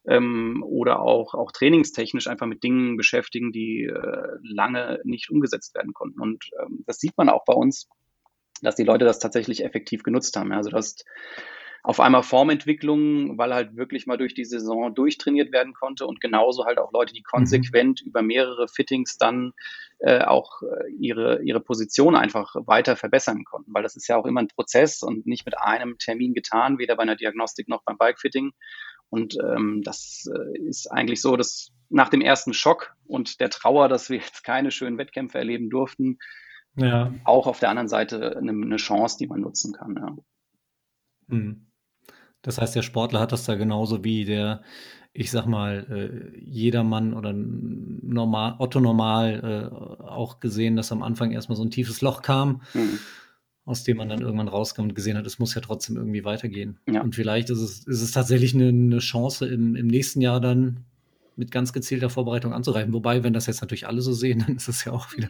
ähm, 0.08 0.64
oder 0.64 1.02
auch, 1.02 1.34
auch 1.34 1.52
trainingstechnisch 1.52 2.28
einfach 2.28 2.46
mit 2.46 2.64
Dingen 2.64 2.98
beschäftigen, 2.98 3.52
die 3.52 3.86
äh, 3.86 4.28
lange 4.44 5.00
nicht 5.06 5.32
umgesetzt 5.32 5.74
werden 5.74 5.94
konnten. 5.94 6.22
Und 6.22 6.52
ähm, 6.62 6.84
das 6.86 6.98
sieht 6.98 7.18
man 7.18 7.30
auch 7.30 7.46
bei 7.46 7.54
uns, 7.54 7.90
dass 8.62 8.76
die 8.76 8.84
Leute 8.84 9.06
das 9.06 9.20
tatsächlich 9.20 9.64
effektiv 9.64 10.04
genutzt 10.04 10.36
haben. 10.38 10.52
Also 10.52 10.70
das 10.70 10.96
auf 11.84 12.00
einmal 12.00 12.22
Formentwicklung, 12.22 13.38
weil 13.38 13.54
halt 13.54 13.76
wirklich 13.76 14.06
mal 14.06 14.18
durch 14.18 14.36
die 14.36 14.46
Saison 14.46 14.94
durchtrainiert 14.94 15.52
werden 15.52 15.74
konnte 15.74 16.06
und 16.06 16.22
genauso 16.22 16.66
halt 16.66 16.78
auch 16.78 16.92
Leute, 16.92 17.14
die 17.14 17.24
konsequent 17.24 18.02
mhm. 18.04 18.10
über 18.10 18.22
mehrere 18.22 18.68
Fittings 18.68 19.18
dann 19.18 19.54
äh, 20.00 20.24
auch 20.24 20.62
äh, 20.62 20.92
ihre, 20.92 21.42
ihre 21.42 21.60
Position 21.60 22.16
einfach 22.16 22.54
weiter 22.56 22.96
verbessern 22.96 23.44
konnten, 23.46 23.74
weil 23.74 23.84
das 23.84 23.96
ist 23.96 24.08
ja 24.08 24.18
auch 24.18 24.26
immer 24.26 24.42
ein 24.42 24.48
Prozess 24.48 25.02
und 25.02 25.26
nicht 25.26 25.46
mit 25.46 25.60
einem 25.60 25.98
Termin 25.98 26.34
getan, 26.34 26.78
weder 26.78 26.96
bei 26.96 27.04
einer 27.04 27.16
Diagnostik 27.16 27.68
noch 27.68 27.82
beim 27.84 27.98
Bikefitting. 27.98 28.52
Und 29.10 29.38
ähm, 29.44 29.82
das 29.84 30.30
äh, 30.34 30.60
ist 30.60 30.88
eigentlich 30.88 31.22
so, 31.22 31.36
dass 31.36 31.72
nach 31.90 32.10
dem 32.10 32.22
ersten 32.22 32.54
Schock 32.54 32.96
und 33.06 33.40
der 33.42 33.50
Trauer, 33.50 33.90
dass 33.90 34.10
wir 34.10 34.18
jetzt 34.18 34.44
keine 34.44 34.72
schönen 34.72 34.98
Wettkämpfe 34.98 35.40
erleben 35.40 35.70
durften, 35.70 36.20
ja. 36.76 37.14
auch 37.24 37.48
auf 37.48 37.60
der 37.60 37.70
anderen 37.70 37.88
Seite 37.88 38.38
eine, 38.38 38.52
eine 38.52 38.78
Chance, 38.78 39.18
die 39.20 39.28
man 39.28 39.42
nutzen 39.42 39.74
kann. 39.74 39.96
Ja. 39.96 40.18
Mhm. 41.28 41.68
Das 42.42 42.60
heißt, 42.60 42.76
der 42.76 42.82
Sportler 42.82 43.20
hat 43.20 43.32
das 43.32 43.46
da 43.46 43.56
genauso 43.56 44.04
wie 44.04 44.26
der, 44.26 44.64
ich 45.14 45.30
sag 45.30 45.46
mal, 45.46 45.86
äh, 45.90 46.40
jedermann 46.40 47.14
oder 47.14 47.34
normal, 47.34 48.56
Otto 48.58 48.80
normal 48.80 49.70
äh, 49.72 50.04
auch 50.04 50.40
gesehen, 50.40 50.76
dass 50.76 50.92
am 50.92 51.04
Anfang 51.04 51.32
erstmal 51.32 51.56
so 51.56 51.64
ein 51.64 51.70
tiefes 51.70 52.02
Loch 52.02 52.24
kam, 52.24 52.62
mhm. 52.74 52.98
aus 53.66 53.84
dem 53.84 53.98
man 53.98 54.10
dann 54.10 54.22
irgendwann 54.22 54.48
rauskam 54.48 54.84
und 54.84 54.96
gesehen 54.96 55.18
hat, 55.18 55.28
es 55.28 55.38
muss 55.38 55.54
ja 55.54 55.62
trotzdem 55.62 55.98
irgendwie 55.98 56.26
weitergehen. 56.26 56.80
Ja. 56.90 57.02
Und 57.02 57.14
vielleicht 57.14 57.52
ist 57.52 57.60
es, 57.60 57.86
ist 57.86 58.02
es 58.02 58.12
tatsächlich 58.12 58.56
eine, 58.56 58.70
eine 58.70 59.00
Chance, 59.00 59.48
im, 59.48 59.76
im 59.76 59.88
nächsten 59.88 60.22
Jahr 60.22 60.40
dann 60.40 60.86
mit 61.36 61.52
ganz 61.52 61.74
gezielter 61.74 62.10
Vorbereitung 62.10 62.54
anzureifen. 62.54 62.94
Wobei, 62.94 63.24
wenn 63.24 63.34
das 63.34 63.48
jetzt 63.48 63.62
natürlich 63.62 63.88
alle 63.88 64.02
so 64.02 64.14
sehen, 64.14 64.40
dann 64.48 64.56
ist 64.56 64.68
es 64.68 64.86
ja 64.86 64.92
auch 64.92 65.08
wieder. 65.16 65.30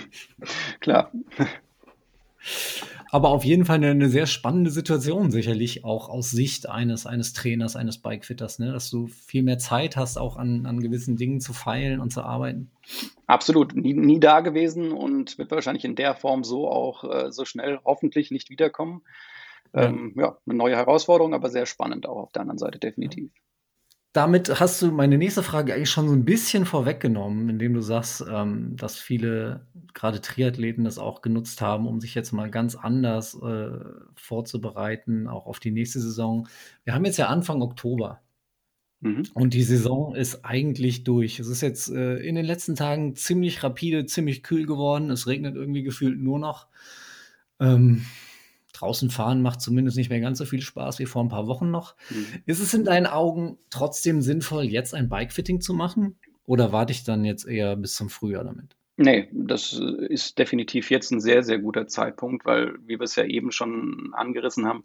Klar. 0.80 1.12
Aber 3.10 3.28
auf 3.28 3.44
jeden 3.44 3.64
Fall 3.64 3.76
eine, 3.76 3.90
eine, 3.90 4.08
sehr 4.08 4.26
spannende 4.26 4.70
Situation, 4.70 5.30
sicherlich 5.30 5.84
auch 5.84 6.08
aus 6.08 6.32
Sicht 6.32 6.68
eines, 6.68 7.06
eines 7.06 7.32
Trainers, 7.32 7.76
eines 7.76 7.98
Bikefitters, 7.98 8.58
ne? 8.58 8.72
dass 8.72 8.90
du 8.90 9.06
viel 9.06 9.44
mehr 9.44 9.58
Zeit 9.58 9.96
hast, 9.96 10.18
auch 10.18 10.36
an, 10.36 10.66
an 10.66 10.80
gewissen 10.80 11.16
Dingen 11.16 11.40
zu 11.40 11.52
feilen 11.52 12.00
und 12.00 12.12
zu 12.12 12.22
arbeiten. 12.22 12.72
Absolut, 13.26 13.76
nie, 13.76 13.94
nie 13.94 14.18
da 14.18 14.40
gewesen 14.40 14.90
und 14.90 15.38
wird 15.38 15.52
wahrscheinlich 15.52 15.84
in 15.84 15.94
der 15.94 16.16
Form 16.16 16.42
so 16.42 16.68
auch 16.68 17.04
äh, 17.04 17.30
so 17.30 17.44
schnell 17.44 17.78
hoffentlich 17.84 18.32
nicht 18.32 18.50
wiederkommen. 18.50 19.02
Ähm, 19.72 20.12
ja, 20.16 20.36
eine 20.46 20.56
neue 20.56 20.76
Herausforderung, 20.76 21.34
aber 21.34 21.50
sehr 21.50 21.66
spannend 21.66 22.06
auch 22.06 22.16
auf 22.16 22.32
der 22.32 22.42
anderen 22.42 22.58
Seite, 22.58 22.78
definitiv 22.78 23.30
damit 24.14 24.60
hast 24.60 24.80
du 24.80 24.92
meine 24.92 25.18
nächste 25.18 25.42
Frage 25.42 25.74
eigentlich 25.74 25.90
schon 25.90 26.08
so 26.08 26.14
ein 26.14 26.24
bisschen 26.24 26.66
vorweggenommen, 26.66 27.48
indem 27.48 27.74
du 27.74 27.80
sagst, 27.80 28.24
ähm, 28.30 28.76
dass 28.76 28.96
viele 28.96 29.66
gerade 29.92 30.20
Triathleten 30.20 30.84
das 30.84 30.98
auch 30.98 31.20
genutzt 31.20 31.60
haben, 31.60 31.88
um 31.88 32.00
sich 32.00 32.14
jetzt 32.14 32.30
mal 32.30 32.48
ganz 32.48 32.76
anders 32.76 33.34
äh, 33.34 33.70
vorzubereiten, 34.14 35.26
auch 35.26 35.46
auf 35.46 35.58
die 35.58 35.72
nächste 35.72 35.98
Saison. 35.98 36.46
Wir 36.84 36.94
haben 36.94 37.04
jetzt 37.04 37.16
ja 37.16 37.26
Anfang 37.26 37.60
Oktober. 37.60 38.20
Mhm. 39.00 39.24
Und 39.34 39.52
die 39.52 39.64
Saison 39.64 40.14
ist 40.14 40.44
eigentlich 40.44 41.02
durch. 41.02 41.40
Es 41.40 41.48
ist 41.48 41.60
jetzt 41.60 41.90
äh, 41.90 42.14
in 42.18 42.36
den 42.36 42.44
letzten 42.44 42.76
Tagen 42.76 43.16
ziemlich 43.16 43.64
rapide, 43.64 44.06
ziemlich 44.06 44.44
kühl 44.44 44.64
geworden. 44.64 45.10
Es 45.10 45.26
regnet 45.26 45.56
irgendwie 45.56 45.82
gefühlt 45.82 46.20
nur 46.20 46.38
noch. 46.38 46.68
Ähm, 47.58 48.04
draußen 48.74 49.10
fahren 49.10 49.42
macht 49.42 49.60
zumindest 49.60 49.96
nicht 49.96 50.10
mehr 50.10 50.20
ganz 50.20 50.38
so 50.38 50.44
viel 50.44 50.60
Spaß 50.60 50.98
wie 50.98 51.06
vor 51.06 51.24
ein 51.24 51.28
paar 51.28 51.46
Wochen 51.46 51.70
noch. 51.70 51.96
Mhm. 52.10 52.26
Ist 52.46 52.60
es 52.60 52.74
in 52.74 52.84
deinen 52.84 53.06
Augen 53.06 53.58
trotzdem 53.70 54.20
sinnvoll, 54.20 54.64
jetzt 54.64 54.94
ein 54.94 55.08
Bikefitting 55.08 55.60
zu 55.60 55.74
machen? 55.74 56.16
Oder 56.46 56.72
warte 56.72 56.92
ich 56.92 57.04
dann 57.04 57.24
jetzt 57.24 57.46
eher 57.46 57.76
bis 57.76 57.94
zum 57.94 58.10
Frühjahr 58.10 58.44
damit? 58.44 58.76
Nee, 58.96 59.28
das 59.32 59.72
ist 59.72 60.38
definitiv 60.38 60.90
jetzt 60.90 61.10
ein 61.10 61.20
sehr, 61.20 61.42
sehr 61.42 61.58
guter 61.58 61.88
Zeitpunkt, 61.88 62.44
weil, 62.44 62.74
wie 62.86 62.98
wir 62.98 63.04
es 63.04 63.16
ja 63.16 63.24
eben 63.24 63.50
schon 63.50 64.12
angerissen 64.12 64.66
haben, 64.66 64.84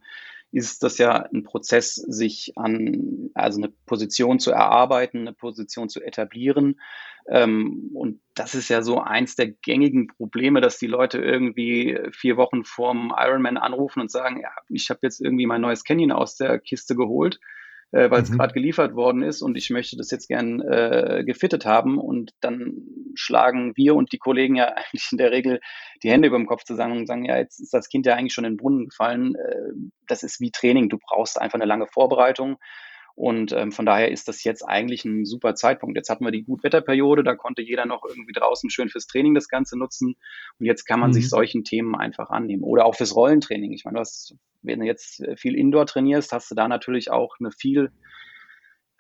ist 0.51 0.83
das 0.83 0.97
ja 0.97 1.23
ein 1.31 1.43
Prozess, 1.43 1.95
sich 1.95 2.53
an, 2.55 3.29
also 3.33 3.61
eine 3.61 3.71
Position 3.85 4.39
zu 4.39 4.51
erarbeiten, 4.51 5.19
eine 5.19 5.33
Position 5.33 5.89
zu 5.89 6.01
etablieren. 6.01 6.79
Ähm, 7.27 7.91
und 7.93 8.21
das 8.33 8.55
ist 8.55 8.69
ja 8.69 8.81
so 8.81 8.99
eins 8.99 9.35
der 9.35 9.47
gängigen 9.47 10.07
Probleme, 10.07 10.61
dass 10.61 10.79
die 10.79 10.87
Leute 10.87 11.19
irgendwie 11.19 11.99
vier 12.11 12.37
Wochen 12.37 12.63
vorm 12.63 13.13
Ironman 13.15 13.57
anrufen 13.57 14.01
und 14.01 14.11
sagen, 14.11 14.41
ja, 14.41 14.51
ich 14.69 14.89
habe 14.89 14.99
jetzt 15.03 15.21
irgendwie 15.21 15.45
mein 15.45 15.61
neues 15.61 15.83
Canyon 15.83 16.11
aus 16.11 16.35
der 16.35 16.59
Kiste 16.59 16.95
geholt 16.95 17.39
äh, 17.91 18.09
weil 18.11 18.21
es 18.21 18.29
mhm. 18.29 18.37
gerade 18.37 18.53
geliefert 18.53 18.95
worden 18.95 19.23
ist 19.23 19.41
und 19.41 19.57
ich 19.57 19.69
möchte 19.69 19.97
das 19.97 20.11
jetzt 20.11 20.27
gern 20.27 20.61
äh, 20.61 21.23
gefittet 21.25 21.65
haben. 21.65 21.97
Und 21.97 22.31
dann 22.41 22.73
schlagen 23.15 23.73
wir 23.75 23.95
und 23.95 24.11
die 24.11 24.17
Kollegen 24.17 24.55
ja 24.55 24.65
eigentlich 24.75 25.07
in 25.11 25.17
der 25.17 25.31
Regel 25.31 25.59
die 26.03 26.11
Hände 26.11 26.27
über 26.27 26.37
dem 26.37 26.47
Kopf 26.47 26.63
zusammen 26.63 26.97
und 26.97 27.07
sagen, 27.07 27.25
ja, 27.25 27.37
jetzt 27.37 27.59
ist 27.59 27.73
das 27.73 27.89
Kind 27.89 28.05
ja 28.05 28.15
eigentlich 28.15 28.33
schon 28.33 28.45
in 28.45 28.53
den 28.53 28.57
Brunnen 28.57 28.89
gefallen. 28.89 29.35
Äh, 29.35 29.73
das 30.07 30.23
ist 30.23 30.39
wie 30.39 30.51
Training. 30.51 30.89
Du 30.89 30.97
brauchst 30.97 31.39
einfach 31.39 31.55
eine 31.55 31.65
lange 31.65 31.87
Vorbereitung. 31.87 32.57
Und 33.19 33.51
ähm, 33.51 33.73
von 33.73 33.85
daher 33.85 34.11
ist 34.11 34.29
das 34.29 34.45
jetzt 34.45 34.61
eigentlich 34.61 35.03
ein 35.03 35.25
super 35.25 35.53
Zeitpunkt. 35.53 35.97
Jetzt 35.97 36.09
hatten 36.09 36.23
wir 36.23 36.31
die 36.31 36.45
Gutwetterperiode, 36.45 37.21
da 37.21 37.35
konnte 37.35 37.61
jeder 37.61 37.85
noch 37.85 38.05
irgendwie 38.07 38.31
draußen 38.31 38.69
schön 38.69 38.87
fürs 38.87 39.07
Training 39.07 39.35
das 39.35 39.49
Ganze 39.49 39.77
nutzen. 39.77 40.15
Und 40.57 40.65
jetzt 40.65 40.85
kann 40.85 41.01
man 41.01 41.09
mhm. 41.09 41.15
sich 41.15 41.27
solchen 41.27 41.65
Themen 41.65 41.95
einfach 41.95 42.29
annehmen. 42.29 42.63
Oder 42.63 42.85
auch 42.85 42.95
fürs 42.95 43.13
Rollentraining. 43.13 43.73
Ich 43.73 43.83
meine, 43.83 43.95
du 43.95 43.99
hast, 43.99 44.35
wenn 44.61 44.79
du 44.79 44.85
jetzt 44.85 45.21
viel 45.35 45.55
Indoor 45.55 45.85
trainierst, 45.85 46.31
hast 46.31 46.49
du 46.49 46.55
da 46.55 46.69
natürlich 46.69 47.11
auch 47.11 47.35
eine 47.41 47.51
viel 47.51 47.91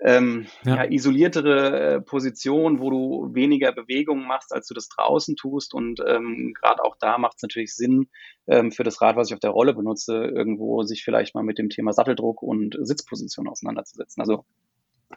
ähm, 0.01 0.47
ja. 0.63 0.83
ja. 0.83 0.91
isoliertere 0.91 1.95
äh, 1.95 2.01
Position, 2.01 2.79
wo 2.79 2.89
du 2.89 3.35
weniger 3.35 3.71
Bewegungen 3.71 4.25
machst, 4.25 4.53
als 4.53 4.67
du 4.67 4.73
das 4.73 4.87
draußen 4.89 5.35
tust. 5.35 5.73
Und 5.73 5.99
ähm, 6.05 6.53
gerade 6.59 6.83
auch 6.83 6.95
da 6.99 7.17
macht 7.17 7.37
es 7.37 7.43
natürlich 7.43 7.75
Sinn, 7.75 8.09
ähm, 8.47 8.71
für 8.71 8.83
das 8.83 9.01
Rad, 9.01 9.15
was 9.15 9.29
ich 9.29 9.33
auf 9.33 9.39
der 9.39 9.51
Rolle 9.51 9.73
benutze, 9.73 10.15
irgendwo 10.15 10.83
sich 10.83 11.03
vielleicht 11.03 11.35
mal 11.35 11.43
mit 11.43 11.57
dem 11.57 11.69
Thema 11.69 11.93
Satteldruck 11.93 12.41
und 12.41 12.77
Sitzposition 12.81 13.47
auseinanderzusetzen. 13.47 14.21
Also 14.21 14.45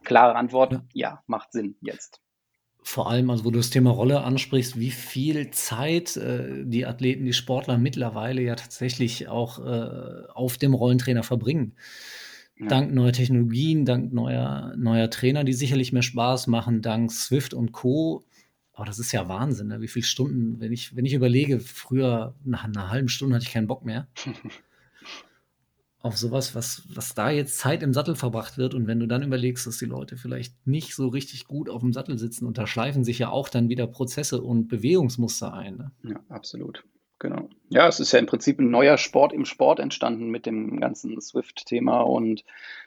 klare 0.05 0.35
Antwort, 0.37 0.73
ja, 0.73 0.83
ja 0.93 1.23
macht 1.27 1.53
Sinn 1.53 1.77
jetzt 1.81 2.21
vor 2.85 3.09
allem, 3.09 3.31
also 3.31 3.45
wo 3.45 3.51
du 3.51 3.59
das 3.59 3.71
Thema 3.71 3.91
Rolle 3.91 4.23
ansprichst, 4.23 4.79
wie 4.79 4.91
viel 4.91 5.51
Zeit 5.51 6.17
äh, 6.17 6.65
die 6.65 6.85
Athleten, 6.85 7.25
die 7.25 7.33
Sportler 7.33 7.79
mittlerweile 7.79 8.43
ja 8.43 8.57
tatsächlich 8.57 9.29
auch 9.29 9.65
äh, 9.65 10.27
auf 10.35 10.59
dem 10.59 10.75
Rollentrainer 10.75 11.23
verbringen. 11.23 11.77
Ja. 12.59 12.67
Dank 12.67 12.93
neuer 12.93 13.13
Technologien, 13.13 13.85
dank 13.85 14.13
neuer, 14.13 14.75
neuer 14.77 15.11
Trainer, 15.11 15.45
die 15.45 15.53
sicherlich 15.53 15.93
mehr 15.93 16.03
Spaß 16.03 16.47
machen, 16.47 16.83
dank 16.83 17.11
Swift 17.11 17.55
und 17.55 17.73
Co. 17.73 18.25
Aber 18.75 18.87
das 18.87 18.99
ist 18.99 19.13
ja 19.13 19.29
Wahnsinn, 19.29 19.69
ne? 19.69 19.81
wie 19.81 19.89
viele 19.89 20.05
Stunden, 20.05 20.61
wenn 20.61 20.73
ich, 20.73 20.97
wenn 20.97 21.05
ich 21.05 21.13
überlege, 21.13 21.61
früher 21.61 22.35
nach 22.45 22.65
einer 22.65 22.91
halben 22.91 23.09
Stunde 23.09 23.35
hatte 23.35 23.45
ich 23.45 23.53
keinen 23.53 23.67
Bock 23.67 23.85
mehr. 23.85 24.09
auf 26.03 26.19
sowas, 26.19 26.55
was, 26.55 26.83
was 26.95 27.15
da 27.15 27.31
jetzt 27.31 27.59
Zeit 27.59 27.83
im 27.83 27.95
Sattel 27.95 28.17
verbracht 28.17 28.59
wird. 28.59 28.75
Und 28.75 28.87
wenn 28.87 28.99
du 28.99 29.07
dann 29.07 29.23
überlegst, 29.23 29.67
dass 29.67 29.79
die 29.79 29.87
Leute 29.87 30.17
vielleicht 30.17 30.67
nicht 30.67 30.95
so 30.95 31.09
richtig 31.09 31.47
gut 31.47 31.71
auf 31.71 31.81
dem 31.81 31.93
Sattel 31.93 32.19
sitzen, 32.19 32.45
und 32.45 32.59
da 32.59 32.67
schleifen 32.67 33.05
sich 33.05 33.21
ja 33.21 33.31
auch 33.31 33.49
dann 33.49 33.69
wieder 33.69 33.87
Prozesse 33.87 34.43
und 34.43 34.69
Bewegungsmuster 34.69 35.55
ein. 35.55 35.77
Ne? 35.77 35.93
Ja, 36.03 36.21
absolut. 36.29 36.85
Genau. 37.23 37.49
Ja, 37.69 37.87
es 37.87 38.01
ist 38.01 38.11
ja 38.11 38.19
im 38.19 38.27
Prinzip 38.27 38.59
ein 38.59 38.71
neuer 38.71 38.99
Sport 38.99 39.33
im 39.33 39.45
Sport 39.45 39.79
entstanden 39.79 40.29
mit 40.31 40.45
dem 40.45 40.81
ganzen 40.81 41.21
Swift-Thema 41.21 42.01
und 42.01 42.45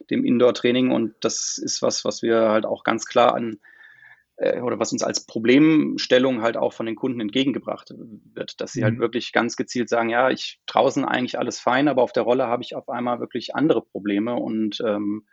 dem 0.10 0.26
Indoor-Training. 0.26 0.92
Und 0.92 1.16
das 1.22 1.58
ist 1.58 1.82
was, 1.82 2.04
was 2.04 2.22
wir 2.22 2.50
halt 2.50 2.66
auch 2.66 2.84
ganz 2.84 3.06
klar 3.06 3.34
an 3.34 3.62
äh, 4.36 4.60
oder 4.60 4.78
was 4.78 4.92
uns 4.92 5.04
als 5.04 5.26
Problemstellung 5.26 6.42
halt 6.42 6.58
auch 6.58 6.74
von 6.74 6.86
den 6.86 6.98
Kunden 6.98 7.22
entgegengebracht 7.22 7.94
wird, 8.34 8.60
dass 8.60 8.74
sie 8.74 8.84
halt 8.84 8.96
mhm. 8.96 9.00
wirklich 9.00 9.32
ganz 9.32 9.56
gezielt 9.56 9.88
sagen, 9.88 10.10
ja, 10.10 10.30
ich 10.30 10.60
draußen 10.66 11.06
eigentlich 11.06 11.40
alles 11.40 11.62
fein, 11.62 11.88
aber 11.88 12.04
auf 12.04 12.12
der 12.12 12.24
Rolle 12.24 12.48
habe 12.48 12.62
ich 12.62 12.76
auf 12.76 12.90
einmal 12.90 13.22
wirklich 13.22 13.56
andere 13.56 13.84
Probleme 13.84 14.36
und 14.36 14.82
ähm, 14.86 15.26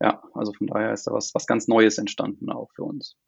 ja, 0.00 0.22
also 0.32 0.54
von 0.54 0.66
daher 0.66 0.94
ist 0.94 1.06
da 1.06 1.12
was, 1.12 1.34
was 1.34 1.46
ganz 1.46 1.68
Neues 1.68 1.98
entstanden 1.98 2.50
auch 2.50 2.70
für 2.74 2.84
uns. 2.84 3.18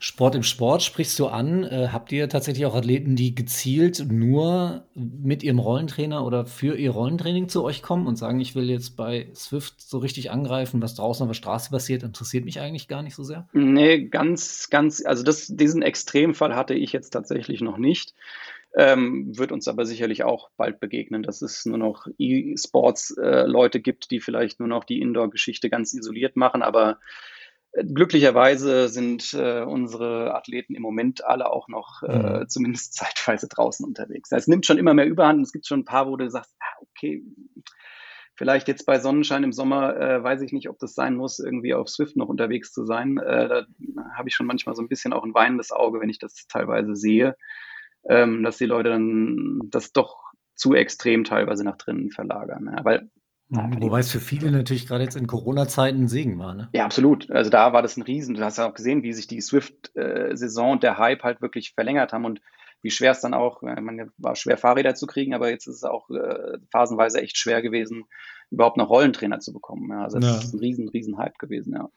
Sport 0.00 0.34
im 0.34 0.42
Sport 0.42 0.82
sprichst 0.82 1.18
du 1.18 1.26
an. 1.26 1.64
Äh, 1.64 1.88
habt 1.92 2.12
ihr 2.12 2.28
tatsächlich 2.28 2.66
auch 2.66 2.74
Athleten, 2.74 3.16
die 3.16 3.34
gezielt 3.34 4.06
nur 4.10 4.84
mit 4.94 5.42
ihrem 5.42 5.58
Rollentrainer 5.58 6.24
oder 6.24 6.46
für 6.46 6.76
ihr 6.76 6.90
Rollentraining 6.90 7.48
zu 7.48 7.64
euch 7.64 7.82
kommen 7.82 8.06
und 8.06 8.16
sagen, 8.16 8.40
ich 8.40 8.54
will 8.54 8.68
jetzt 8.68 8.96
bei 8.96 9.28
Swift 9.34 9.80
so 9.80 9.98
richtig 9.98 10.30
angreifen, 10.30 10.82
was 10.82 10.94
draußen 10.94 11.24
auf 11.24 11.30
der 11.30 11.34
Straße 11.34 11.70
passiert, 11.70 12.02
interessiert 12.02 12.44
mich 12.44 12.60
eigentlich 12.60 12.88
gar 12.88 13.02
nicht 13.02 13.14
so 13.14 13.22
sehr? 13.22 13.48
Nee, 13.52 14.04
ganz, 14.08 14.68
ganz, 14.70 15.04
also 15.04 15.22
das, 15.22 15.46
diesen 15.48 15.82
Extremfall 15.82 16.54
hatte 16.54 16.74
ich 16.74 16.92
jetzt 16.92 17.10
tatsächlich 17.10 17.60
noch 17.60 17.78
nicht. 17.78 18.14
Ähm, 18.76 19.38
wird 19.38 19.52
uns 19.52 19.68
aber 19.68 19.86
sicherlich 19.86 20.24
auch 20.24 20.50
bald 20.56 20.80
begegnen, 20.80 21.22
dass 21.22 21.42
es 21.42 21.64
nur 21.64 21.78
noch 21.78 22.08
E-Sports-Leute 22.18 23.78
äh, 23.78 23.80
gibt, 23.80 24.10
die 24.10 24.18
vielleicht 24.18 24.58
nur 24.58 24.68
noch 24.68 24.82
die 24.82 25.00
Indoor-Geschichte 25.00 25.70
ganz 25.70 25.94
isoliert 25.94 26.34
machen, 26.34 26.62
aber 26.62 26.98
Glücklicherweise 27.76 28.88
sind 28.88 29.34
äh, 29.34 29.62
unsere 29.62 30.34
Athleten 30.34 30.74
im 30.74 30.82
Moment 30.82 31.24
alle 31.24 31.50
auch 31.50 31.68
noch 31.68 32.02
äh, 32.02 32.40
mhm. 32.40 32.48
zumindest 32.48 32.94
zeitweise 32.94 33.48
draußen 33.48 33.84
unterwegs. 33.84 34.30
Es 34.32 34.46
nimmt 34.46 34.66
schon 34.66 34.78
immer 34.78 34.94
mehr 34.94 35.06
Überhand. 35.06 35.42
Es 35.42 35.52
gibt 35.52 35.66
schon 35.66 35.80
ein 35.80 35.84
paar, 35.84 36.08
wo 36.08 36.16
du 36.16 36.30
sagst, 36.30 36.54
ah, 36.60 36.82
okay, 36.82 37.24
Vielleicht 38.36 38.66
jetzt 38.66 38.84
bei 38.84 38.98
Sonnenschein 38.98 39.44
im 39.44 39.52
Sommer, 39.52 39.96
äh, 39.96 40.22
weiß 40.22 40.40
ich 40.40 40.52
nicht, 40.52 40.68
ob 40.68 40.78
das 40.80 40.94
sein 40.94 41.14
muss, 41.14 41.38
irgendwie 41.38 41.72
auf 41.72 41.88
Swift 41.88 42.16
noch 42.16 42.28
unterwegs 42.28 42.72
zu 42.72 42.84
sein. 42.84 43.18
Äh, 43.18 43.48
da 43.48 43.66
habe 44.16 44.28
ich 44.28 44.34
schon 44.34 44.46
manchmal 44.46 44.74
so 44.74 44.82
ein 44.82 44.88
bisschen 44.88 45.12
auch 45.12 45.22
ein 45.24 45.34
weinendes 45.34 45.70
Auge, 45.70 46.00
wenn 46.00 46.10
ich 46.10 46.18
das 46.18 46.46
teilweise 46.48 46.96
sehe, 46.96 47.36
ähm, 48.08 48.42
dass 48.42 48.58
die 48.58 48.66
Leute 48.66 48.88
dann 48.88 49.60
das 49.70 49.92
doch 49.92 50.32
zu 50.56 50.74
extrem 50.74 51.22
teilweise 51.22 51.62
nach 51.62 51.76
drinnen 51.76 52.10
verlagern. 52.10 52.74
Ja, 52.76 52.84
weil 52.84 53.08
Mhm, 53.48 53.82
wobei 53.82 54.00
es 54.00 54.10
für 54.10 54.20
viele 54.20 54.50
natürlich 54.50 54.86
gerade 54.86 55.04
jetzt 55.04 55.16
in 55.16 55.26
Corona-Zeiten 55.26 56.04
ein 56.04 56.08
Segen 56.08 56.38
war, 56.38 56.54
ne? 56.54 56.68
Ja, 56.72 56.84
absolut. 56.84 57.30
Also 57.30 57.50
da 57.50 57.72
war 57.72 57.82
das 57.82 57.96
ein 57.96 58.02
Riesen. 58.02 58.34
Du 58.34 58.44
hast 58.44 58.58
ja 58.58 58.68
auch 58.68 58.74
gesehen, 58.74 59.02
wie 59.02 59.12
sich 59.12 59.26
die 59.26 59.40
Swift-Saison 59.40 60.72
und 60.72 60.82
der 60.82 60.98
Hype 60.98 61.22
halt 61.22 61.42
wirklich 61.42 61.74
verlängert 61.74 62.12
haben 62.12 62.24
und 62.24 62.40
wie 62.82 62.90
schwer 62.90 63.12
es 63.12 63.20
dann 63.20 63.32
auch, 63.32 63.62
ich 63.62 63.80
meine, 63.80 64.10
war 64.18 64.36
schwer 64.36 64.58
Fahrräder 64.58 64.94
zu 64.94 65.06
kriegen, 65.06 65.32
aber 65.34 65.48
jetzt 65.48 65.66
ist 65.66 65.76
es 65.76 65.84
auch 65.84 66.10
äh, 66.10 66.58
phasenweise 66.70 67.20
echt 67.20 67.38
schwer 67.38 67.62
gewesen, 67.62 68.04
überhaupt 68.50 68.76
noch 68.76 68.90
Rollentrainer 68.90 69.40
zu 69.40 69.54
bekommen. 69.54 69.90
Ja, 69.90 70.04
also 70.04 70.18
das 70.18 70.30
ja. 70.30 70.38
ist 70.38 70.52
ein 70.52 70.60
riesen, 70.60 70.88
riesen 70.90 71.16
Hype 71.16 71.38
gewesen, 71.38 71.72
ja. 71.74 71.88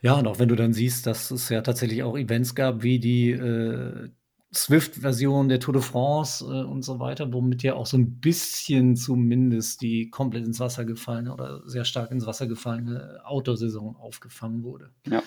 Ja, 0.00 0.14
und 0.14 0.26
auch 0.26 0.38
wenn 0.38 0.48
du 0.48 0.54
dann 0.54 0.74
siehst, 0.74 1.06
dass 1.06 1.30
es 1.30 1.48
ja 1.48 1.62
tatsächlich 1.62 2.02
auch 2.02 2.16
Events 2.16 2.54
gab, 2.54 2.82
wie 2.82 2.98
die 2.98 3.30
äh, 3.30 4.10
Swift-Version 4.54 5.48
der 5.48 5.60
Tour 5.60 5.74
de 5.74 5.82
France 5.82 6.44
äh, 6.44 6.64
und 6.64 6.82
so 6.82 6.98
weiter, 7.00 7.32
womit 7.32 7.62
ja 7.62 7.74
auch 7.74 7.86
so 7.86 7.96
ein 7.96 8.20
bisschen 8.20 8.96
zumindest 8.96 9.82
die 9.82 10.10
komplett 10.10 10.46
ins 10.46 10.60
Wasser 10.60 10.84
gefallene 10.84 11.32
oder 11.32 11.62
sehr 11.66 11.84
stark 11.84 12.10
ins 12.10 12.26
Wasser 12.26 12.46
gefallene 12.46 13.20
Outdoor-Saison 13.24 13.96
aufgefangen 13.96 14.62
wurde. 14.62 14.90
Ja. 15.06 15.22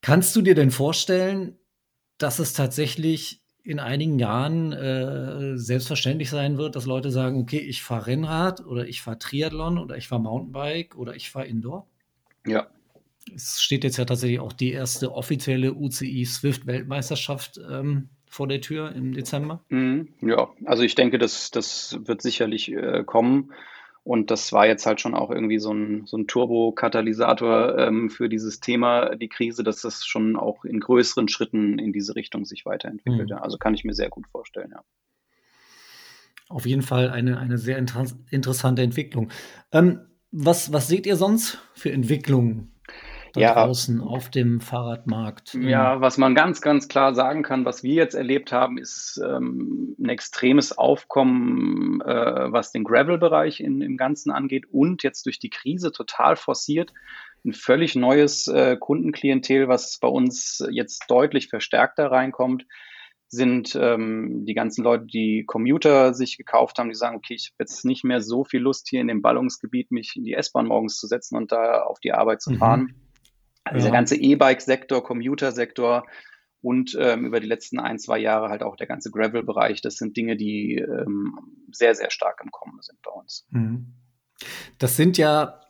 Kannst 0.00 0.36
du 0.36 0.42
dir 0.42 0.54
denn 0.54 0.70
vorstellen, 0.70 1.56
dass 2.18 2.38
es 2.38 2.52
tatsächlich 2.52 3.42
in 3.62 3.80
einigen 3.80 4.18
Jahren 4.18 4.72
äh, 4.72 5.58
selbstverständlich 5.58 6.30
sein 6.30 6.56
wird, 6.56 6.76
dass 6.76 6.86
Leute 6.86 7.10
sagen, 7.10 7.40
okay, 7.40 7.58
ich 7.58 7.82
fahre 7.82 8.06
Rennrad 8.06 8.64
oder 8.64 8.86
ich 8.86 9.02
fahre 9.02 9.18
Triathlon 9.18 9.78
oder 9.78 9.96
ich 9.96 10.06
fahre 10.06 10.22
Mountainbike 10.22 10.96
oder 10.96 11.16
ich 11.16 11.30
fahre 11.30 11.46
Indoor? 11.46 11.88
Ja, 12.46 12.68
es 13.34 13.60
steht 13.60 13.84
jetzt 13.84 13.96
ja 13.96 14.04
tatsächlich 14.04 14.40
auch 14.40 14.52
die 14.52 14.72
erste 14.72 15.12
offizielle 15.12 15.74
UCI 15.74 16.24
Swift 16.24 16.66
Weltmeisterschaft 16.66 17.60
ähm, 17.68 18.08
vor 18.28 18.48
der 18.48 18.60
Tür 18.60 18.92
im 18.92 19.12
Dezember? 19.12 19.62
Mhm, 19.68 20.08
ja, 20.20 20.48
also 20.64 20.82
ich 20.82 20.94
denke, 20.94 21.18
das, 21.18 21.50
das 21.50 21.98
wird 22.04 22.22
sicherlich 22.22 22.72
äh, 22.72 23.04
kommen. 23.04 23.52
Und 24.06 24.30
das 24.30 24.52
war 24.52 24.68
jetzt 24.68 24.86
halt 24.86 25.00
schon 25.00 25.16
auch 25.16 25.32
irgendwie 25.32 25.58
so 25.58 25.72
ein, 25.72 26.06
so 26.06 26.16
ein 26.16 26.28
Turbo-Katalysator 26.28 27.76
ähm, 27.76 28.08
für 28.08 28.28
dieses 28.28 28.60
Thema, 28.60 29.16
die 29.16 29.28
Krise, 29.28 29.64
dass 29.64 29.80
das 29.80 30.06
schon 30.06 30.36
auch 30.36 30.64
in 30.64 30.78
größeren 30.78 31.26
Schritten 31.26 31.80
in 31.80 31.92
diese 31.92 32.14
Richtung 32.14 32.44
sich 32.44 32.64
weiterentwickelt. 32.64 33.30
Mhm. 33.30 33.38
Also 33.38 33.58
kann 33.58 33.74
ich 33.74 33.82
mir 33.82 33.94
sehr 33.94 34.08
gut 34.08 34.28
vorstellen, 34.28 34.70
ja. 34.72 34.82
Auf 36.48 36.66
jeden 36.66 36.82
Fall 36.82 37.10
eine, 37.10 37.38
eine 37.38 37.58
sehr 37.58 37.78
inter 37.78 38.04
interessante 38.30 38.82
Entwicklung. 38.82 39.30
Ähm, 39.72 40.02
was, 40.30 40.72
was 40.72 40.86
seht 40.86 41.06
ihr 41.06 41.16
sonst 41.16 41.58
für 41.74 41.90
Entwicklungen 41.90 42.75
da 43.36 43.40
ja, 43.40 43.54
draußen 43.54 44.00
auf 44.00 44.30
dem 44.30 44.60
Fahrradmarkt? 44.60 45.54
Ja, 45.54 46.00
was 46.00 46.18
man 46.18 46.34
ganz, 46.34 46.60
ganz 46.60 46.88
klar 46.88 47.14
sagen 47.14 47.42
kann, 47.42 47.64
was 47.64 47.82
wir 47.82 47.94
jetzt 47.94 48.14
erlebt 48.14 48.52
haben, 48.52 48.78
ist 48.78 49.20
ähm, 49.24 49.94
ein 49.98 50.08
extremes 50.08 50.76
Aufkommen, 50.76 52.00
äh, 52.00 52.52
was 52.52 52.72
den 52.72 52.84
Gravel-Bereich 52.84 53.60
im 53.60 53.96
Ganzen 53.96 54.30
angeht 54.30 54.64
und 54.70 55.02
jetzt 55.02 55.26
durch 55.26 55.38
die 55.38 55.50
Krise 55.50 55.92
total 55.92 56.36
forciert 56.36 56.92
ein 57.44 57.52
völlig 57.52 57.94
neues 57.94 58.48
äh, 58.48 58.76
Kundenklientel, 58.76 59.68
was 59.68 59.98
bei 59.98 60.08
uns 60.08 60.66
jetzt 60.70 61.04
deutlich 61.08 61.48
verstärkter 61.48 62.10
reinkommt 62.10 62.66
sind 63.28 63.76
ähm, 63.80 64.44
die 64.46 64.54
ganzen 64.54 64.84
Leute, 64.84 65.06
die 65.06 65.44
Commuter 65.46 66.14
sich 66.14 66.36
gekauft 66.36 66.78
haben, 66.78 66.88
die 66.88 66.94
sagen, 66.94 67.16
okay, 67.16 67.34
ich 67.34 67.52
habe 67.52 67.64
jetzt 67.64 67.84
nicht 67.84 68.04
mehr 68.04 68.20
so 68.20 68.44
viel 68.44 68.60
Lust, 68.60 68.88
hier 68.88 69.00
in 69.00 69.08
dem 69.08 69.22
Ballungsgebiet 69.22 69.90
mich 69.90 70.14
in 70.16 70.24
die 70.24 70.34
S-Bahn 70.34 70.66
morgens 70.66 70.96
zu 70.96 71.06
setzen 71.06 71.36
und 71.36 71.50
da 71.50 71.82
auf 71.82 71.98
die 71.98 72.12
Arbeit 72.12 72.40
zu 72.40 72.52
mhm. 72.52 72.58
fahren. 72.58 72.80
Mhm. 72.82 72.94
Also 73.66 73.86
ja. 73.86 73.90
Der 73.90 73.98
ganze 73.98 74.16
E-Bike-Sektor, 74.16 75.02
Commuter-Sektor 75.02 76.06
und 76.62 76.96
ähm, 76.98 77.26
über 77.26 77.40
die 77.40 77.46
letzten 77.46 77.78
ein, 77.80 77.98
zwei 77.98 78.18
Jahre 78.18 78.48
halt 78.48 78.62
auch 78.62 78.76
der 78.76 78.86
ganze 78.86 79.10
Gravel-Bereich, 79.10 79.82
das 79.82 79.96
sind 79.96 80.16
Dinge, 80.16 80.36
die 80.36 80.76
ähm, 80.76 81.34
sehr, 81.72 81.94
sehr 81.94 82.10
stark 82.10 82.40
im 82.42 82.50
Kommen 82.50 82.80
sind 82.80 83.00
bei 83.02 83.10
uns. 83.10 83.46
Mhm. 83.50 83.94
Das 84.78 84.96
sind 84.96 85.18
ja 85.18 85.60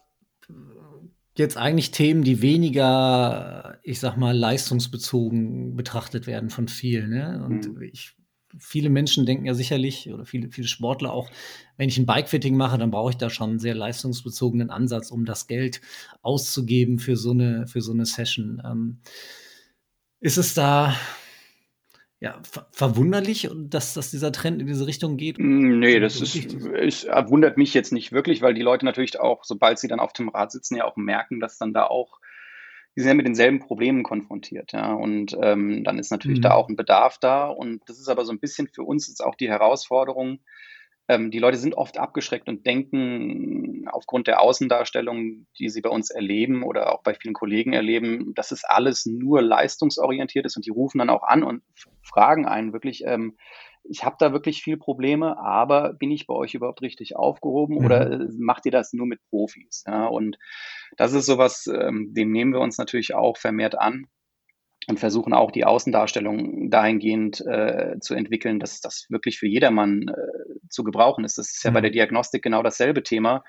jetzt 1.37 1.57
eigentlich 1.57 1.91
Themen, 1.91 2.23
die 2.23 2.43
weniger, 2.43 3.79
ich 3.83 4.01
sag 4.01 4.17
mal, 4.17 4.37
leistungsbezogen 4.37 5.77
betrachtet 5.77 6.27
werden 6.27 6.51
von 6.51 6.69
vielen. 6.69 7.11
Ne? 7.11 7.45
Und 7.45 7.75
mhm. 7.75 7.83
ich 7.83 8.15
viele 8.59 8.91
Menschen 8.91 9.27
denken 9.27 9.47
ja 9.47 9.55
sicherlich, 9.55 10.11
oder 10.13 10.25
viele, 10.25 10.51
viele 10.51 10.69
Sportler 10.69 11.13
auch, 11.13 11.31
wenn 11.77 11.89
ich 11.89 11.99
ein 11.99 12.07
Bikefitting 12.07 12.57
mache, 12.57 12.79
dann 12.79 12.91
brauche 12.91 13.11
ich 13.11 13.17
da 13.17 13.31
schon 13.31 13.51
einen 13.51 13.59
sehr 13.59 13.75
leistungsbezogenen 13.75 14.71
Ansatz, 14.71 15.11
um 15.11 15.25
das 15.25 15.47
Geld 15.47 15.81
auszugeben 16.23 16.99
für 16.99 17.17
so 17.17 17.31
eine, 17.31 17.67
für 17.67 17.81
so 17.81 17.93
eine 17.93 18.07
Session. 18.07 18.63
Ähm, 18.65 18.99
ist 20.21 20.39
es 20.39 20.55
da 20.55 20.95
ja, 22.19 22.41
ver 22.51 22.67
verwunderlich, 22.73 23.49
dass, 23.55 23.93
dass 23.93 24.11
dieser 24.11 24.33
Trend 24.33 24.61
in 24.61 24.67
diese 24.67 24.87
Richtung 24.87 25.19
geht? 25.19 25.39
Mm, 25.39 25.81
nee, 25.81 26.01
das 26.01 26.21
ist, 26.21 26.35
ist, 26.35 27.07
wundert 27.07 27.59
mich 27.59 27.75
jetzt 27.75 27.93
nicht 27.93 28.13
wirklich, 28.13 28.41
weil 28.41 28.55
die 28.55 28.63
Leute 28.63 28.87
natürlich 28.87 29.21
auch, 29.21 29.45
sobald 29.45 29.79
sie 29.79 29.89
dann 29.89 30.01
auf 30.01 30.15
dem 30.15 30.31
Rad 30.31 30.51
sitzen, 30.51 30.77
ja 30.77 30.85
auch 30.85 30.97
merken, 30.97 31.41
dass 31.41 31.59
dann 31.59 31.75
da 31.75 31.85
auch 31.87 32.21
die 32.97 33.03
sind 33.03 33.09
ja 33.09 33.15
mit 33.15 33.27
denselben 33.27 33.61
Problemen 33.61 34.03
konfrontiert. 34.03 34.73
Ja? 34.73 34.95
Und 34.95 35.37
ähm, 35.43 35.85
dann 35.85 35.99
ist 35.99 36.11
natürlich 36.11 36.39
mhm. 36.39 36.43
da 36.43 36.55
auch 36.55 36.69
ein 36.69 36.77
Bedarf 36.77 37.19
da. 37.19 37.47
Und 37.49 37.83
das 37.87 37.99
ist 37.99 38.09
aber 38.09 38.25
so 38.25 38.33
ein 38.33 38.41
bisschen 38.41 38.69
für 38.69 38.83
uns 38.83 39.09
jetzt 39.09 39.23
auch 39.23 39.35
die 39.35 39.51
Herausforderung. 39.51 40.39
Ähm, 41.09 41.31
die 41.31 41.39
Leute 41.39 41.59
sind 41.59 41.75
oft 41.75 41.99
abgeschreckt 41.99 42.49
und 42.49 42.67
denken 42.67 43.87
aufgrund 43.93 44.27
der 44.27 44.41
Außendarstellung, 44.41 45.47
die 45.59 45.69
sie 45.69 45.83
bei 45.83 45.91
uns 45.91 46.11
erleben 46.11 46.63
oder 46.63 46.93
auch 46.93 47.03
bei 47.03 47.15
vielen 47.15 47.35
Kollegen 47.35 47.75
erleben, 47.75 48.35
dass 48.35 48.51
es 48.51 48.65
alles 48.65 49.07
nur 49.07 49.43
leistungsorientiert 49.43 50.47
ist. 50.47 50.57
Und 50.57 50.67
die 50.67 50.71
rufen 50.71 50.99
dann 50.99 51.11
auch 51.11 51.23
an 51.23 51.43
und 51.45 51.63
fragen 52.03 52.47
einen 52.47 52.73
wirklich, 52.73 53.05
ähm, 53.05 53.37
ich 53.89 54.05
habe 54.05 54.17
da 54.19 54.33
wirklich 54.33 54.63
viel 54.63 54.77
Probleme, 54.77 55.39
aber 55.39 55.93
bin 55.95 56.11
ich 56.11 56.27
bei 56.27 56.35
euch 56.35 56.55
überhaupt 56.55 56.83
richtig 56.83 57.17
aufgehoben 57.17 57.79
mhm. 57.79 57.85
oder 57.85 58.11
äh, 58.11 58.29
macht 58.39 58.67
ihr 58.67 58.73
das 58.73 58.93
nur 58.93 59.07
mit 59.07 59.21
Profis? 59.31 59.85
Ja, 59.87 60.07
und 60.07 60.39
das 60.97 61.13
ist 61.13 61.27
sowas, 61.27 61.67
ähm, 61.67 62.13
dem 62.13 62.31
nehmen 62.31 62.53
wir 62.53 62.61
uns 62.61 62.79
natürlich 62.79 63.15
auch 63.15 63.37
vermehrt 63.37 63.79
an 63.79 64.07
und 64.89 65.01
versuchen 65.01 65.33
auch 65.33 65.51
die 65.51 65.65
Außendarstellung 65.65 66.71
dahingehend 66.71 67.41
äh, 67.47 67.97
zu 68.01 68.15
entwickeln, 68.15 68.61
dass 68.61 68.81
das 68.81 69.07
wirklich 69.09 69.39
für 69.39 69.49
jedermann 69.49 70.09
äh, 70.09 70.69
zu 70.69 70.85
gebrauchen 70.85 71.25
ist. 71.25 71.39
Das 71.39 71.51
ist 71.51 71.65
ja 71.65 71.71
mhm. 71.71 71.75
bei 71.75 71.81
der 71.81 71.91
Diagnostik 71.91 72.43
genau 72.43 72.63
dasselbe 72.63 73.03
Thema 73.03 73.45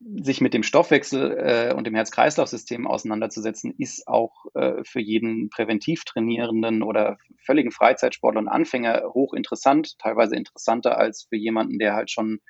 sich 0.00 0.40
mit 0.40 0.54
dem 0.54 0.62
Stoffwechsel 0.62 1.36
äh, 1.38 1.74
und 1.74 1.86
dem 1.86 1.94
Herz-Kreislauf-System 1.94 2.86
auseinanderzusetzen, 2.86 3.74
ist 3.78 4.06
auch 4.06 4.46
äh, 4.54 4.84
für 4.84 5.00
jeden 5.00 5.50
präventiv 5.50 6.04
Trainierenden 6.04 6.82
oder 6.82 7.18
völligen 7.44 7.72
Freizeitsportler 7.72 8.40
und 8.40 8.48
Anfänger 8.48 9.02
hochinteressant, 9.12 9.98
teilweise 9.98 10.36
interessanter 10.36 10.98
als 10.98 11.26
für 11.28 11.36
jemanden, 11.36 11.78
der 11.78 11.94
halt 11.94 12.10
schon 12.10 12.40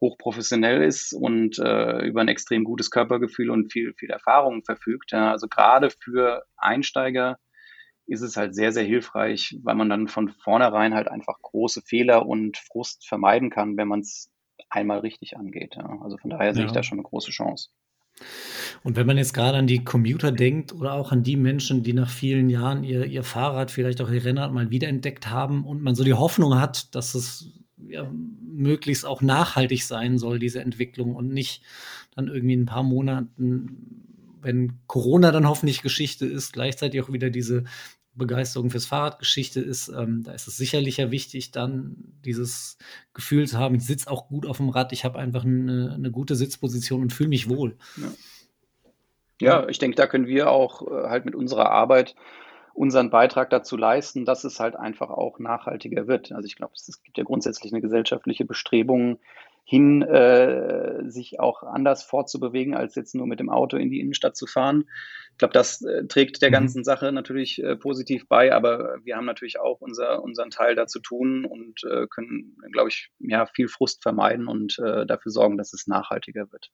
hochprofessionell 0.00 0.82
ist 0.82 1.12
und 1.12 1.58
äh, 1.58 2.06
über 2.06 2.20
ein 2.20 2.28
extrem 2.28 2.64
gutes 2.64 2.90
Körpergefühl 2.90 3.50
und 3.50 3.72
viel, 3.72 3.94
viel 3.94 4.10
Erfahrung 4.10 4.64
verfügt. 4.64 5.12
Ja, 5.12 5.30
also 5.30 5.48
gerade 5.48 5.90
für 5.90 6.44
Einsteiger 6.56 7.38
ist 8.06 8.22
es 8.22 8.36
halt 8.36 8.54
sehr, 8.54 8.72
sehr 8.72 8.84
hilfreich, 8.84 9.56
weil 9.62 9.74
man 9.74 9.88
dann 9.88 10.08
von 10.08 10.30
vornherein 10.30 10.94
halt 10.94 11.08
einfach 11.08 11.36
große 11.42 11.82
Fehler 11.82 12.26
und 12.26 12.56
Frust 12.56 13.06
vermeiden 13.06 13.50
kann, 13.50 13.76
wenn 13.76 13.88
man 13.88 14.00
es 14.00 14.30
einmal 14.70 15.00
richtig 15.00 15.36
angeht. 15.36 15.76
Ja. 15.76 15.98
Also 16.02 16.16
von 16.16 16.30
daher 16.30 16.54
sehe 16.54 16.66
ich 16.66 16.72
da 16.72 16.82
schon 16.82 16.98
eine 16.98 17.08
große 17.08 17.30
Chance. 17.30 17.70
Und 18.82 18.96
wenn 18.96 19.06
man 19.06 19.16
jetzt 19.16 19.32
gerade 19.32 19.58
an 19.58 19.66
die 19.66 19.84
Commuter 19.84 20.32
denkt 20.32 20.72
oder 20.72 20.92
auch 20.92 21.12
an 21.12 21.22
die 21.22 21.36
Menschen, 21.36 21.82
die 21.82 21.92
nach 21.92 22.10
vielen 22.10 22.48
Jahren 22.48 22.84
ihr, 22.84 23.04
ihr 23.06 23.22
Fahrrad, 23.22 23.70
vielleicht 23.70 24.00
auch 24.00 24.10
ihr 24.10 24.24
Rennrad 24.24 24.52
mal 24.52 24.70
wiederentdeckt 24.70 25.30
haben 25.30 25.64
und 25.64 25.82
man 25.82 25.94
so 25.94 26.04
die 26.04 26.14
Hoffnung 26.14 26.58
hat, 26.60 26.94
dass 26.94 27.14
es 27.14 27.52
ja, 27.76 28.10
möglichst 28.10 29.06
auch 29.06 29.22
nachhaltig 29.22 29.84
sein 29.84 30.18
soll, 30.18 30.38
diese 30.38 30.60
Entwicklung 30.60 31.14
und 31.14 31.32
nicht 31.32 31.62
dann 32.14 32.28
irgendwie 32.28 32.54
in 32.54 32.62
ein 32.62 32.66
paar 32.66 32.82
Monaten, 32.82 34.04
wenn 34.40 34.80
Corona 34.86 35.32
dann 35.32 35.48
hoffentlich 35.48 35.82
Geschichte 35.82 36.26
ist, 36.26 36.52
gleichzeitig 36.52 37.00
auch 37.00 37.12
wieder 37.12 37.30
diese 37.30 37.64
Begeisterung 38.18 38.70
fürs 38.70 38.86
Fahrradgeschichte 38.86 39.60
ist, 39.60 39.88
ähm, 39.88 40.22
da 40.24 40.32
ist 40.32 40.48
es 40.48 40.56
sicherlich 40.56 40.98
ja 40.98 41.10
wichtig, 41.10 41.50
dann 41.52 41.96
dieses 42.24 42.76
Gefühl 43.14 43.46
zu 43.46 43.58
haben, 43.58 43.76
ich 43.76 43.86
sitze 43.86 44.10
auch 44.10 44.28
gut 44.28 44.46
auf 44.46 44.58
dem 44.58 44.68
Rad, 44.68 44.92
ich 44.92 45.04
habe 45.04 45.18
einfach 45.18 45.44
eine, 45.44 45.94
eine, 45.94 46.10
gute 46.10 46.34
Sitzposition 46.34 47.02
und 47.02 47.12
fühle 47.12 47.30
mich 47.30 47.48
wohl. 47.48 47.76
Ja. 47.96 48.10
ja, 49.40 49.68
ich 49.68 49.78
denke, 49.78 49.96
da 49.96 50.06
können 50.06 50.26
wir 50.26 50.50
auch 50.50 50.82
äh, 50.82 51.08
halt 51.08 51.24
mit 51.24 51.34
unserer 51.34 51.70
Arbeit 51.70 52.14
unseren 52.74 53.10
Beitrag 53.10 53.50
dazu 53.50 53.76
leisten, 53.76 54.24
dass 54.24 54.44
es 54.44 54.60
halt 54.60 54.76
einfach 54.76 55.10
auch 55.10 55.40
nachhaltiger 55.40 56.06
wird. 56.06 56.30
Also 56.30 56.46
ich 56.46 56.54
glaube, 56.54 56.74
es 56.76 57.02
gibt 57.02 57.18
ja 57.18 57.24
grundsätzlich 57.24 57.72
eine 57.72 57.82
gesellschaftliche 57.82 58.44
Bestrebung, 58.44 59.18
hin, 59.68 60.00
äh, 60.00 61.10
sich 61.10 61.40
auch 61.40 61.62
anders 61.62 62.02
fortzubewegen, 62.02 62.74
als 62.74 62.94
jetzt 62.94 63.14
nur 63.14 63.26
mit 63.26 63.38
dem 63.38 63.50
Auto 63.50 63.76
in 63.76 63.90
die 63.90 64.00
Innenstadt 64.00 64.34
zu 64.34 64.46
fahren. 64.46 64.88
Ich 65.32 65.36
glaube, 65.36 65.52
das 65.52 65.82
äh, 65.82 66.06
trägt 66.06 66.40
der 66.40 66.48
mhm. 66.48 66.54
ganzen 66.54 66.84
Sache 66.84 67.12
natürlich 67.12 67.62
äh, 67.62 67.76
positiv 67.76 68.26
bei, 68.28 68.54
aber 68.54 68.96
wir 69.04 69.14
haben 69.14 69.26
natürlich 69.26 69.60
auch 69.60 69.82
unser, 69.82 70.22
unseren 70.22 70.48
Teil 70.48 70.74
dazu 70.74 71.00
tun 71.00 71.44
und 71.44 71.84
äh, 71.84 72.06
können, 72.06 72.56
glaube 72.72 72.88
ich, 72.88 73.10
ja, 73.18 73.44
viel 73.44 73.68
Frust 73.68 74.02
vermeiden 74.02 74.48
und 74.48 74.78
äh, 74.78 75.04
dafür 75.04 75.32
sorgen, 75.32 75.58
dass 75.58 75.74
es 75.74 75.86
nachhaltiger 75.86 76.50
wird. 76.50 76.70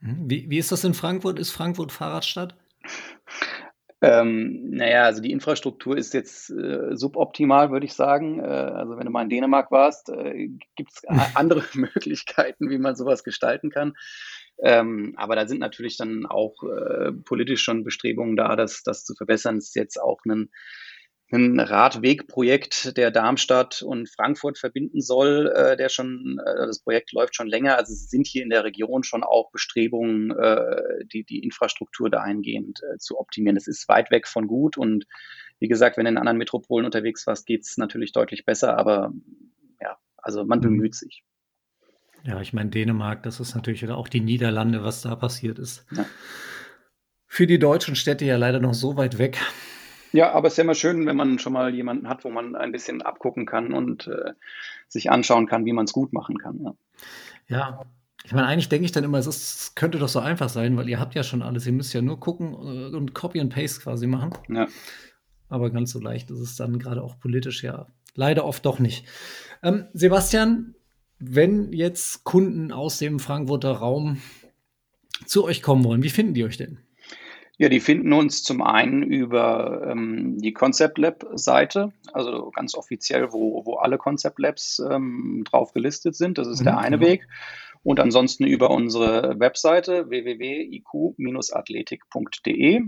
Mhm. 0.00 0.28
Wie, 0.28 0.50
wie 0.50 0.58
ist 0.58 0.70
das 0.70 0.84
in 0.84 0.92
Frankfurt? 0.92 1.38
Ist 1.38 1.52
Frankfurt 1.52 1.92
Fahrradstadt? 1.92 2.54
Ähm, 4.00 4.70
naja, 4.70 5.04
also 5.04 5.20
die 5.20 5.32
Infrastruktur 5.32 5.96
ist 5.96 6.14
jetzt 6.14 6.50
äh, 6.50 6.96
suboptimal, 6.96 7.70
würde 7.70 7.86
ich 7.86 7.94
sagen. 7.94 8.38
Äh, 8.38 8.46
also 8.46 8.96
wenn 8.96 9.06
du 9.06 9.10
mal 9.10 9.22
in 9.22 9.28
Dänemark 9.28 9.72
warst, 9.72 10.08
äh, 10.10 10.50
gibt 10.76 10.92
es 10.92 11.04
andere 11.34 11.64
Möglichkeiten, 11.74 12.70
wie 12.70 12.78
man 12.78 12.94
sowas 12.94 13.24
gestalten 13.24 13.70
kann. 13.70 13.94
Ähm, 14.60 15.14
aber 15.16 15.36
da 15.36 15.46
sind 15.46 15.58
natürlich 15.58 15.96
dann 15.96 16.26
auch 16.26 16.54
äh, 16.62 17.12
politisch 17.12 17.62
schon 17.62 17.84
Bestrebungen 17.84 18.36
da, 18.36 18.54
das, 18.56 18.82
das 18.82 19.04
zu 19.04 19.14
verbessern. 19.14 19.56
Es 19.56 19.68
ist 19.68 19.76
jetzt 19.76 20.00
auch 20.00 20.20
ein 20.26 20.50
ein 21.30 21.60
Radwegprojekt, 21.60 22.96
der 22.96 23.10
Darmstadt 23.10 23.82
und 23.82 24.08
Frankfurt 24.08 24.56
verbinden 24.56 25.02
soll, 25.02 25.52
äh, 25.54 25.76
der 25.76 25.90
schon, 25.90 26.40
äh, 26.44 26.66
das 26.66 26.80
Projekt 26.80 27.12
läuft 27.12 27.36
schon 27.36 27.48
länger. 27.48 27.76
Also 27.76 27.92
es 27.92 28.08
sind 28.08 28.26
hier 28.26 28.42
in 28.42 28.50
der 28.50 28.64
Region 28.64 29.02
schon 29.02 29.22
auch 29.22 29.50
Bestrebungen, 29.50 30.30
äh, 30.30 31.04
die, 31.12 31.24
die 31.24 31.40
Infrastruktur 31.40 32.08
dahingehend 32.08 32.80
äh, 32.82 32.96
zu 32.96 33.18
optimieren. 33.18 33.56
Es 33.56 33.66
ist 33.66 33.88
weit 33.88 34.10
weg 34.10 34.26
von 34.26 34.46
gut 34.46 34.78
und 34.78 35.04
wie 35.60 35.68
gesagt, 35.68 35.96
wenn 35.96 36.04
du 36.04 36.10
in 36.10 36.18
anderen 36.18 36.38
Metropolen 36.38 36.86
unterwegs 36.86 37.26
warst, 37.26 37.46
geht's 37.46 37.76
natürlich 37.76 38.12
deutlich 38.12 38.44
besser, 38.46 38.78
aber 38.78 39.12
ja, 39.80 39.98
also 40.16 40.44
man 40.44 40.60
mhm. 40.60 40.64
bemüht 40.64 40.94
sich. 40.94 41.24
Ja, 42.24 42.40
ich 42.40 42.52
meine, 42.52 42.70
Dänemark, 42.70 43.22
das 43.22 43.40
ist 43.40 43.54
natürlich 43.54 43.84
oder 43.84 43.96
auch 43.96 44.08
die 44.08 44.20
Niederlande, 44.20 44.82
was 44.82 45.02
da 45.02 45.14
passiert 45.14 45.58
ist. 45.58 45.84
Ja. 45.94 46.06
Für 47.26 47.46
die 47.46 47.58
deutschen 47.58 47.96
Städte 47.96 48.24
ja 48.24 48.36
leider 48.36 48.60
noch 48.60 48.74
so 48.74 48.96
weit 48.96 49.18
weg. 49.18 49.38
Ja, 50.12 50.32
aber 50.32 50.46
es 50.48 50.54
ist 50.54 50.58
ja 50.58 50.64
immer 50.64 50.74
schön, 50.74 51.06
wenn 51.06 51.16
man 51.16 51.38
schon 51.38 51.52
mal 51.52 51.74
jemanden 51.74 52.08
hat, 52.08 52.24
wo 52.24 52.30
man 52.30 52.56
ein 52.56 52.72
bisschen 52.72 53.02
abgucken 53.02 53.46
kann 53.46 53.72
und 53.72 54.06
äh, 54.06 54.32
sich 54.88 55.10
anschauen 55.10 55.46
kann, 55.46 55.64
wie 55.64 55.72
man 55.72 55.84
es 55.84 55.92
gut 55.92 56.12
machen 56.12 56.38
kann. 56.38 56.60
Ja, 56.60 56.74
ja 57.48 57.80
ich 58.24 58.32
meine, 58.32 58.46
eigentlich 58.46 58.68
denke 58.68 58.84
ich 58.84 58.92
dann 58.92 59.04
immer, 59.04 59.18
es 59.18 59.26
ist, 59.26 59.76
könnte 59.76 59.98
doch 59.98 60.08
so 60.08 60.18
einfach 60.18 60.48
sein, 60.48 60.76
weil 60.76 60.88
ihr 60.88 61.00
habt 61.00 61.14
ja 61.14 61.22
schon 61.22 61.42
alles. 61.42 61.66
Ihr 61.66 61.72
müsst 61.72 61.94
ja 61.94 62.02
nur 62.02 62.20
gucken 62.20 62.52
äh, 62.52 62.96
und 62.96 63.14
Copy 63.14 63.40
and 63.40 63.54
Paste 63.54 63.80
quasi 63.80 64.06
machen. 64.06 64.32
Ja. 64.48 64.66
Aber 65.48 65.70
ganz 65.70 65.92
so 65.92 66.00
leicht 66.00 66.30
ist 66.30 66.40
es 66.40 66.56
dann 66.56 66.78
gerade 66.78 67.02
auch 67.02 67.18
politisch 67.18 67.62
ja 67.62 67.86
leider 68.14 68.44
oft 68.44 68.66
doch 68.66 68.78
nicht. 68.78 69.06
Ähm, 69.62 69.86
Sebastian, 69.94 70.74
wenn 71.18 71.72
jetzt 71.72 72.24
Kunden 72.24 72.72
aus 72.72 72.98
dem 72.98 73.18
Frankfurter 73.18 73.72
Raum 73.72 74.20
zu 75.24 75.44
euch 75.44 75.62
kommen 75.62 75.84
wollen, 75.84 76.02
wie 76.02 76.10
finden 76.10 76.34
die 76.34 76.44
euch 76.44 76.56
denn? 76.56 76.78
Ja, 77.60 77.68
die 77.68 77.80
finden 77.80 78.12
uns 78.12 78.44
zum 78.44 78.62
einen 78.62 79.02
über 79.02 79.88
ähm, 79.90 80.38
die 80.38 80.52
Concept 80.52 80.96
Lab-Seite, 80.96 81.92
also 82.12 82.52
ganz 82.52 82.76
offiziell, 82.76 83.32
wo, 83.32 83.66
wo 83.66 83.74
alle 83.74 83.98
Concept 83.98 84.38
Labs 84.38 84.78
ähm, 84.78 85.42
drauf 85.44 85.72
gelistet 85.72 86.14
sind. 86.14 86.38
Das 86.38 86.46
ist 86.46 86.60
mhm, 86.60 86.64
der 86.64 86.78
eine 86.78 86.98
genau. 86.98 87.10
Weg. 87.10 87.26
Und 87.82 87.98
ansonsten 87.98 88.44
über 88.44 88.70
unsere 88.70 89.40
Webseite 89.40 90.08
www.iq-athletik.de 90.08 92.82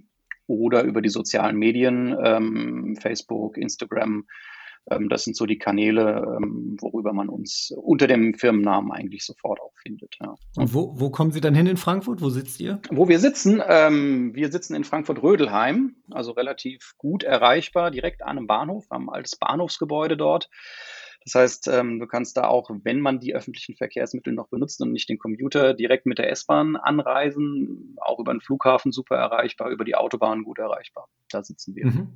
oder 0.46 0.84
über 0.84 1.02
die 1.02 1.08
sozialen 1.08 1.56
Medien, 1.56 2.16
ähm, 2.22 2.96
Facebook, 2.96 3.56
Instagram, 3.56 4.28
das 4.86 5.24
sind 5.24 5.36
so 5.36 5.46
die 5.46 5.58
Kanäle, 5.58 6.36
ähm, 6.36 6.76
worüber 6.80 7.12
man 7.12 7.28
uns 7.28 7.72
unter 7.76 8.06
dem 8.06 8.34
Firmennamen 8.34 8.90
eigentlich 8.90 9.24
sofort 9.24 9.60
auch 9.60 9.72
findet. 9.82 10.16
Ja. 10.20 10.34
Und 10.56 10.74
wo, 10.74 10.94
wo 10.98 11.10
kommen 11.10 11.30
Sie 11.30 11.40
dann 11.40 11.54
hin 11.54 11.66
in 11.66 11.76
Frankfurt? 11.76 12.20
Wo 12.20 12.28
sitzt 12.28 12.60
ihr? 12.60 12.80
Wo 12.90 13.08
wir 13.08 13.20
sitzen, 13.20 13.62
ähm, 13.66 14.34
wir 14.34 14.50
sitzen 14.50 14.74
in 14.74 14.84
Frankfurt-Rödelheim, 14.84 15.94
also 16.10 16.32
relativ 16.32 16.94
gut 16.98 17.22
erreichbar, 17.22 17.90
direkt 17.90 18.22
an 18.22 18.38
einem 18.38 18.46
Bahnhof, 18.46 18.86
am 18.90 19.08
altes 19.08 19.36
Bahnhofsgebäude 19.36 20.16
dort. 20.16 20.48
Das 21.24 21.34
heißt, 21.34 21.68
ähm, 21.68 22.00
du 22.00 22.06
kannst 22.06 22.36
da 22.36 22.44
auch, 22.44 22.70
wenn 22.82 23.00
man 23.00 23.20
die 23.20 23.34
öffentlichen 23.34 23.76
Verkehrsmittel 23.76 24.32
noch 24.32 24.48
benutzt 24.48 24.80
und 24.80 24.92
nicht 24.92 25.08
den 25.08 25.18
Computer, 25.18 25.74
direkt 25.74 26.06
mit 26.06 26.18
der 26.18 26.30
S-Bahn 26.30 26.76
anreisen, 26.76 27.96
auch 28.00 28.18
über 28.18 28.32
den 28.32 28.40
Flughafen 28.40 28.90
super 28.90 29.16
erreichbar, 29.16 29.68
über 29.70 29.84
die 29.84 29.94
Autobahn 29.94 30.44
gut 30.44 30.58
erreichbar. 30.58 31.08
Da 31.28 31.42
sitzen 31.42 31.74
wir. 31.76 31.86
Mhm. 31.86 32.08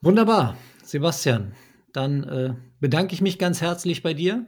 Wunderbar. 0.00 0.56
Sebastian, 0.82 1.54
dann 1.92 2.24
äh, 2.24 2.54
bedanke 2.80 3.14
ich 3.14 3.20
mich 3.20 3.38
ganz 3.38 3.60
herzlich 3.60 4.02
bei 4.02 4.14
dir. 4.14 4.46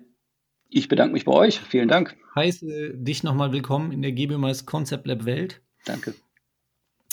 Ich 0.68 0.88
bedanke 0.88 1.12
mich 1.12 1.24
bei 1.24 1.32
euch. 1.32 1.60
Vielen 1.60 1.88
Dank. 1.88 2.16
Heiße 2.34 2.94
dich 2.94 3.22
nochmal 3.22 3.52
willkommen 3.52 3.92
in 3.92 4.02
der 4.02 4.12
GBMS 4.12 4.66
Concept 4.66 5.06
Lab 5.06 5.24
Welt. 5.24 5.62
Danke. 5.84 6.14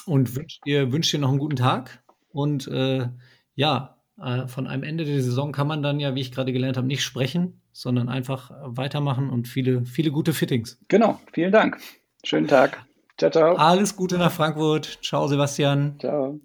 Und 0.06 0.36
wünsche 0.36 0.60
dir, 0.66 0.92
wünsch 0.92 1.12
dir 1.12 1.20
noch 1.20 1.30
einen 1.30 1.40
guten 1.40 1.56
Tag. 1.56 2.04
Und 2.30 2.68
äh, 2.68 3.08
ja, 3.56 3.98
äh, 4.22 4.48
von 4.48 4.68
einem 4.68 4.84
Ende 4.84 5.06
der 5.06 5.22
Saison 5.22 5.52
kann 5.52 5.68
man 5.68 5.84
dann 5.84 6.00
ja, 6.00 6.16
wie 6.16 6.22
ich 6.22 6.32
gerade 6.32 6.52
gelernt 6.52 6.78
habe, 6.78 6.88
nicht 6.88 7.04
sprechen, 7.04 7.62
sondern 7.72 8.10
einfach 8.10 8.52
weitermachen 8.64 9.30
und 9.30 9.48
viele, 9.48 9.86
viele 9.86 10.12
gute 10.12 10.34
Fittings. 10.34 10.80
Genau. 10.88 11.20
Vielen 11.32 11.52
Dank. 11.52 11.78
Schönen 12.24 12.48
Tag. 12.48 12.86
Ciao, 13.18 13.32
ciao. 13.32 13.56
Alles 13.56 13.96
Gute 13.96 14.18
nach 14.18 14.32
Frankfurt. 14.32 15.00
Ciao, 15.04 15.28
Sebastian. 15.28 15.96
Ciao. 16.00 16.40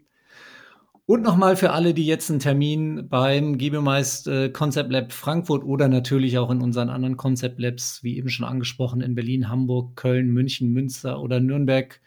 Und 1.09 1.23
nochmal 1.23 1.57
für 1.57 1.71
alle, 1.71 1.95
die 1.95 2.05
jetzt 2.05 2.29
einen 2.29 2.39
Termin 2.39 3.09
beim 3.09 3.57
Gebiomeist 3.57 4.29
äh, 4.29 4.51
Concept 4.51 4.93
Lab 4.93 5.11
Frankfurt 5.11 5.65
oder 5.65 5.89
natürlich 5.89 6.37
auch 6.37 6.51
in 6.51 6.61
unseren 6.61 6.91
anderen 6.91 7.17
Concept 7.17 7.59
Labs, 7.59 8.03
wie 8.03 8.19
eben 8.19 8.29
schon 8.29 8.45
angesprochen, 8.45 9.01
in 9.01 9.15
Berlin, 9.15 9.49
Hamburg, 9.49 9.97
Köln, 9.97 10.29
München, 10.29 10.71
Münster 10.71 11.23
oder 11.23 11.41
Nürnberg 11.41 11.99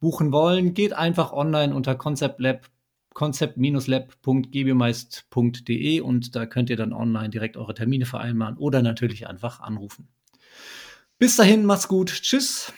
buchen 0.00 0.32
wollen, 0.32 0.74
geht 0.74 0.94
einfach 0.94 1.32
online 1.32 1.72
unter 1.72 1.94
Concept 1.94 2.40
Lab 2.40 2.68
concept-lab.gebiomeist.de 3.14 6.00
und 6.00 6.34
da 6.34 6.46
könnt 6.46 6.70
ihr 6.70 6.76
dann 6.76 6.92
online 6.92 7.30
direkt 7.30 7.56
eure 7.56 7.74
Termine 7.74 8.04
vereinbaren 8.04 8.56
oder 8.56 8.82
natürlich 8.82 9.28
einfach 9.28 9.60
anrufen. 9.60 10.08
Bis 11.20 11.36
dahin, 11.36 11.64
macht's 11.64 11.86
gut. 11.86 12.10
Tschüss. 12.10 12.72